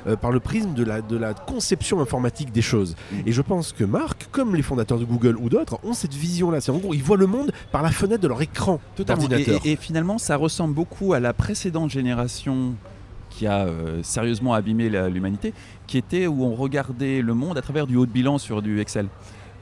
euh, 0.06 0.18
par 0.18 0.32
le 0.32 0.42
prisme 0.42 0.74
de 0.74 0.84
la, 0.84 1.02
de 1.02 1.16
la 1.16 1.34
conception 1.34 2.02
informatique 2.02 2.52
des 2.52 2.62
choses. 2.62 2.94
Et 3.26 3.32
je 3.32 3.42
pense 3.42 3.72
que 3.72 3.86
Marc, 3.86 4.28
comme 4.34 4.54
les 4.54 4.62
fondateurs 4.62 5.00
de 5.00 5.06
Google 5.06 5.38
ou 5.40 5.48
d'autres, 5.48 5.80
ont 5.82 5.94
cette 5.94 6.14
vision-là. 6.14 6.60
C'est 6.60 6.74
en 6.74 6.78
gros, 6.78 6.94
ils 6.94 7.02
voient 7.02 7.16
le 7.16 7.26
monde 7.26 7.54
par 7.72 7.82
la 7.82 7.90
fenêtre 7.90 8.22
de 8.22 8.28
leur 8.28 8.42
écran 8.42 8.82
d'ordinateur. 9.04 9.62
Et, 9.64 9.70
et- 9.70 9.72
et 9.72 9.76
finalement, 9.78 10.18
ça 10.18 10.36
ressemble 10.36 10.74
beaucoup 10.74 11.14
à 11.14 11.22
la 11.22 11.32
précédente 11.32 11.90
génération 11.90 12.74
qui 13.30 13.48
a 13.48 13.66
euh, 13.66 14.04
sérieusement 14.04 14.54
abîmé 14.54 14.90
l'humanité, 14.90 15.54
qui 15.88 15.98
était 15.98 16.28
où 16.28 16.44
on 16.44 16.54
regardait 16.54 17.22
le 17.22 17.34
monde 17.34 17.58
à 17.58 17.62
travers 17.62 17.88
du 17.88 17.96
haut 17.96 18.06
de 18.06 18.12
bilan 18.12 18.38
sur 18.38 18.62
du 18.62 18.82
Excel. 18.82 19.08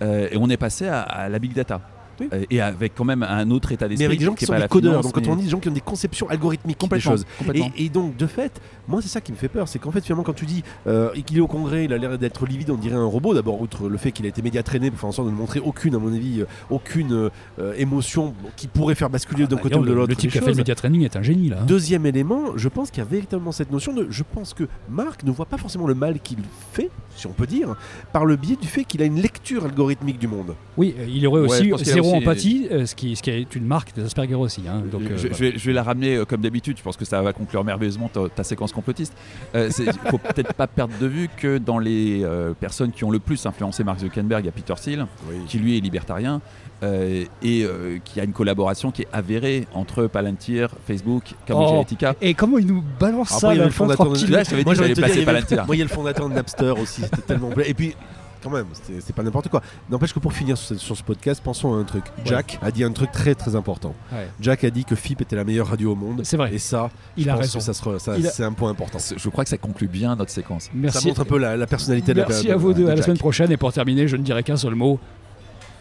Euh, 0.01 0.27
et 0.31 0.37
on 0.37 0.49
est 0.49 0.57
passé 0.57 0.87
à, 0.87 1.01
à 1.01 1.29
la 1.29 1.37
big 1.37 1.53
data. 1.53 1.81
Oui. 2.21 2.29
Euh, 2.33 2.45
et 2.49 2.61
avec 2.61 2.93
quand 2.95 3.03
même 3.05 3.23
un 3.23 3.49
autre 3.51 3.71
état 3.71 3.85
mais 3.85 3.89
d'esprit. 3.89 4.05
avec 4.05 4.19
des 4.19 4.25
gens 4.25 4.33
qui 4.33 4.43
est 4.45 4.47
sont 4.47 4.53
pas 4.53 4.61
des 4.61 4.67
codeurs. 4.67 4.91
finance, 4.93 5.05
donc 5.05 5.13
quand 5.13 5.21
mais- 5.21 5.29
on 5.29 5.35
dit 5.35 5.43
des 5.45 5.49
gens 5.49 5.59
qui 5.59 5.69
ont 5.69 5.73
des 5.73 5.81
conceptions 5.81 6.29
algorithmiques 6.29 6.77
des 6.77 6.81
Complètement, 6.81 7.11
choses. 7.11 7.25
complètement. 7.37 7.71
Et, 7.77 7.85
et 7.85 7.89
donc 7.89 8.15
de 8.17 8.27
fait, 8.27 8.61
moi 8.87 9.01
c'est 9.01 9.07
ça 9.09 9.19
qui 9.21 9.31
me 9.31 9.37
fait 9.37 9.47
peur, 9.49 9.67
c'est 9.67 9.79
qu'en 9.79 9.91
fait 9.91 10.01
finalement 10.01 10.23
quand 10.23 10.33
tu 10.33 10.45
dis 10.45 10.63
euh, 10.87 11.09
qu'il 11.25 11.37
est 11.37 11.41
au 11.41 11.47
congrès, 11.47 11.85
il 11.85 11.93
a 11.93 11.97
l'air 11.97 12.17
d'être 12.17 12.45
livide, 12.45 12.69
on 12.71 12.75
dirait 12.75 12.95
un 12.95 13.05
robot. 13.05 13.33
D'abord 13.33 13.59
outre 13.61 13.89
le 13.89 13.97
fait 13.97 14.11
qu'il 14.11 14.25
a 14.25 14.29
été 14.29 14.41
média 14.41 14.63
traîné 14.63 14.89
pour 14.91 14.99
faire 14.99 15.09
en 15.09 15.11
sorte 15.11 15.27
de 15.27 15.33
ne 15.33 15.37
montrer 15.37 15.59
aucune, 15.59 15.95
à 15.95 15.99
mon 15.99 16.13
avis, 16.13 16.41
euh, 16.41 16.45
aucune 16.69 17.29
euh, 17.59 17.73
émotion 17.77 18.33
qui 18.55 18.67
pourrait 18.67 18.95
faire 18.95 19.09
basculer 19.09 19.47
d'un 19.47 19.57
Ah, 19.57 19.61
côté 19.61 19.75
ou 19.77 19.85
de 19.85 19.91
l'autre. 19.93 20.09
le 20.09 20.15
type 20.15 20.31
qui 20.31 20.37
a 20.37 20.41
fait 20.41 20.47
le 20.47 20.51
choses. 20.51 20.57
media 20.57 20.75
training 20.75 21.01
est 21.03 21.15
un 21.15 21.21
génie 21.23 21.49
là. 21.49 21.57
hein. 21.61 21.65
Deuxième 21.65 22.05
élément, 22.05 22.57
je 22.57 22.67
pense 22.69 22.91
qu'il 22.91 22.99
y 23.03 23.05
a 23.05 23.09
véritablement 23.09 23.51
cette 23.51 23.71
notion 23.71 23.93
de. 23.93 24.07
Je 24.09 24.23
pense 24.23 24.53
que 24.53 24.65
Marc 24.89 25.23
ne 25.23 25.31
voit 25.31 25.45
pas 25.45 25.57
forcément 25.57 25.87
le 25.87 25.95
mal 25.95 26.19
qu'il 26.19 26.37
fait, 26.73 26.89
si 27.15 27.27
on 27.27 27.31
peut 27.31 27.47
dire, 27.47 27.75
par 28.13 28.25
le 28.25 28.35
biais 28.35 28.55
du 28.61 28.67
fait 28.67 28.83
qu'il 28.83 29.01
a 29.01 29.05
une 29.05 29.21
lecture 29.21 29.65
algorithmique 29.65 30.19
du 30.19 30.27
monde. 30.27 30.53
Oui, 30.77 30.95
il 31.07 31.25
aurait 31.27 31.41
Ouais, 31.41 31.47
je 31.47 31.73
aussi 31.73 31.89
y 31.89 31.93
zéro 31.93 32.10
aussi- 32.17 32.23
empathie, 32.23 32.67
euh, 32.71 32.85
ce, 32.85 32.95
qui, 32.95 33.15
ce 33.15 33.23
qui 33.23 33.29
est 33.31 33.55
une 33.55 33.65
marque 33.65 33.93
des 33.95 34.03
Asperger 34.03 34.35
aussi. 34.35 34.61
hein. 34.67 34.81
Donc, 34.91 35.01
euh, 35.03 35.17
je, 35.17 35.27
je 35.29 35.33
vais, 35.33 35.53
je 35.57 35.65
vais 35.65 35.73
la 35.73 35.83
ramener 35.83 36.15
euh, 36.15 36.25
comme 36.25 36.41
d'habitude, 36.41 36.77
je 36.77 36.83
pense 36.83 36.97
que 36.97 37.05
ça 37.05 37.21
va 37.21 37.33
conclure 37.33 37.63
merveilleusement 37.63 38.09
ta, 38.09 38.21
ta 38.29 38.43
séquence 38.43 38.71
complotiste. 38.71 39.13
Il 39.53 39.61
ne 39.61 39.91
faut 40.09 40.17
peut-être 40.33 40.53
pas 40.53 40.67
perdre 40.67 40.93
de 40.99 41.07
vue 41.07 41.29
que 41.37 41.57
dans 41.57 41.79
les 41.79 42.23
euh, 42.23 42.53
personnes 42.53 42.91
qui 42.91 43.03
ont 43.03 43.11
le 43.11 43.19
plus 43.19 43.45
influencé 43.45 43.83
Mark 43.83 43.99
Zuckerberg, 43.99 44.43
il 44.43 44.47
y 44.47 44.49
a 44.49 44.51
Peter 44.51 44.73
Thiel, 44.79 45.05
qui 45.47 45.57
lui 45.59 45.77
est 45.77 45.81
libertarien, 45.81 46.41
euh, 46.83 47.25
et 47.43 47.63
euh, 47.63 47.99
qui 48.03 48.19
a 48.19 48.23
une 48.23 48.33
collaboration 48.33 48.89
qui 48.91 49.03
est 49.03 49.07
avérée 49.13 49.67
entre 49.73 50.07
Palantir, 50.07 50.69
Facebook, 50.87 51.23
Cambridge 51.47 51.67
Oh. 51.69 51.73
Analytica. 51.73 52.15
Et 52.21 52.33
comment 52.33 52.57
il 52.57 52.65
nous 52.65 52.83
balance 52.99 53.27
Après, 53.33 53.39
ça 53.39 53.53
il 53.53 53.61
y 53.61 53.63
le 53.63 53.69
fondateur 53.69 54.09
de- 54.11 54.31
Là, 54.31 54.43
je 54.43 54.49
t'avais 54.49 54.63
dit 54.63 54.69
que 54.71 54.75
j'allais 54.75 54.93
placer 54.95 55.23
Palantir. 55.25 55.65
Moi, 55.67 55.75
il 55.75 55.79
y 55.79 55.81
a 55.81 55.85
le 55.85 55.89
fondateur 55.91 56.27
de 56.27 56.33
Napster 56.33 56.71
aussi, 56.81 57.01
c'était 57.01 57.21
tellement. 57.21 57.51
Et 57.65 57.73
puis, 57.75 57.95
quand 58.41 58.49
même, 58.49 58.65
c'était- 58.73 58.99
c'est 59.01 59.13
pas 59.15 59.23
n'importe 59.23 59.49
quoi. 59.49 59.61
N'empêche 59.89 60.13
que 60.13 60.19
pour 60.19 60.33
finir 60.33 60.57
sur 60.57 60.67
ce, 60.69 60.83
sur 60.83 60.97
ce 60.97 61.03
podcast, 61.03 61.41
pensons 61.43 61.73
à 61.73 61.77
un 61.77 61.83
truc. 61.83 62.03
Jack 62.25 62.57
a 62.61 62.71
dit 62.71 62.83
un 62.83 62.91
truc 62.91 63.11
très 63.11 63.35
très 63.35 63.55
important. 63.55 63.93
Ouais. 64.11 64.27
Jack 64.39 64.63
a 64.63 64.69
dit 64.69 64.83
que 64.85 64.95
FIP 64.95 65.21
était 65.21 65.35
la 65.35 65.43
meilleure 65.43 65.67
radio 65.67 65.91
au 65.93 65.95
monde. 65.95 66.21
C'est 66.23 66.37
vrai. 66.37 66.53
Et 66.53 66.57
ça, 66.57 66.89
Il 67.17 67.23
je 67.25 67.29
a 67.29 67.33
pense 67.33 67.41
raison. 67.41 67.59
que 67.59 67.65
ça 67.65 67.73
ça- 67.99 68.11
a- 68.13 68.21
c'est 68.21 68.43
un 68.43 68.53
point 68.53 68.69
important. 68.69 68.97
Je 69.15 69.29
crois 69.29 69.43
que 69.43 69.49
ça 69.49 69.57
conclut 69.57 69.87
bien 69.87 70.15
notre 70.15 70.31
séquence. 70.31 70.63
Ça 70.65 70.69
Merci, 70.73 71.07
montre 71.07 71.21
un 71.21 71.25
peu 71.25 71.37
la, 71.37 71.55
la 71.57 71.67
personnalité 71.67 72.13
de 72.13 72.21
la 72.21 72.27
merci 72.27 72.51
à 72.51 72.55
vous 72.57 72.73
de 72.73 72.79
deux. 72.79 72.85
À 72.85 72.89
la 72.89 72.95
Jack. 72.97 73.05
semaine 73.05 73.17
prochaine. 73.17 73.51
Et 73.51 73.57
pour 73.57 73.71
terminer, 73.73 74.07
je 74.07 74.15
ne 74.17 74.23
dirai 74.23 74.43
qu'un 74.43 74.57
seul 74.57 74.75
mot 74.75 74.99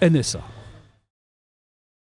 NSA. 0.02 0.40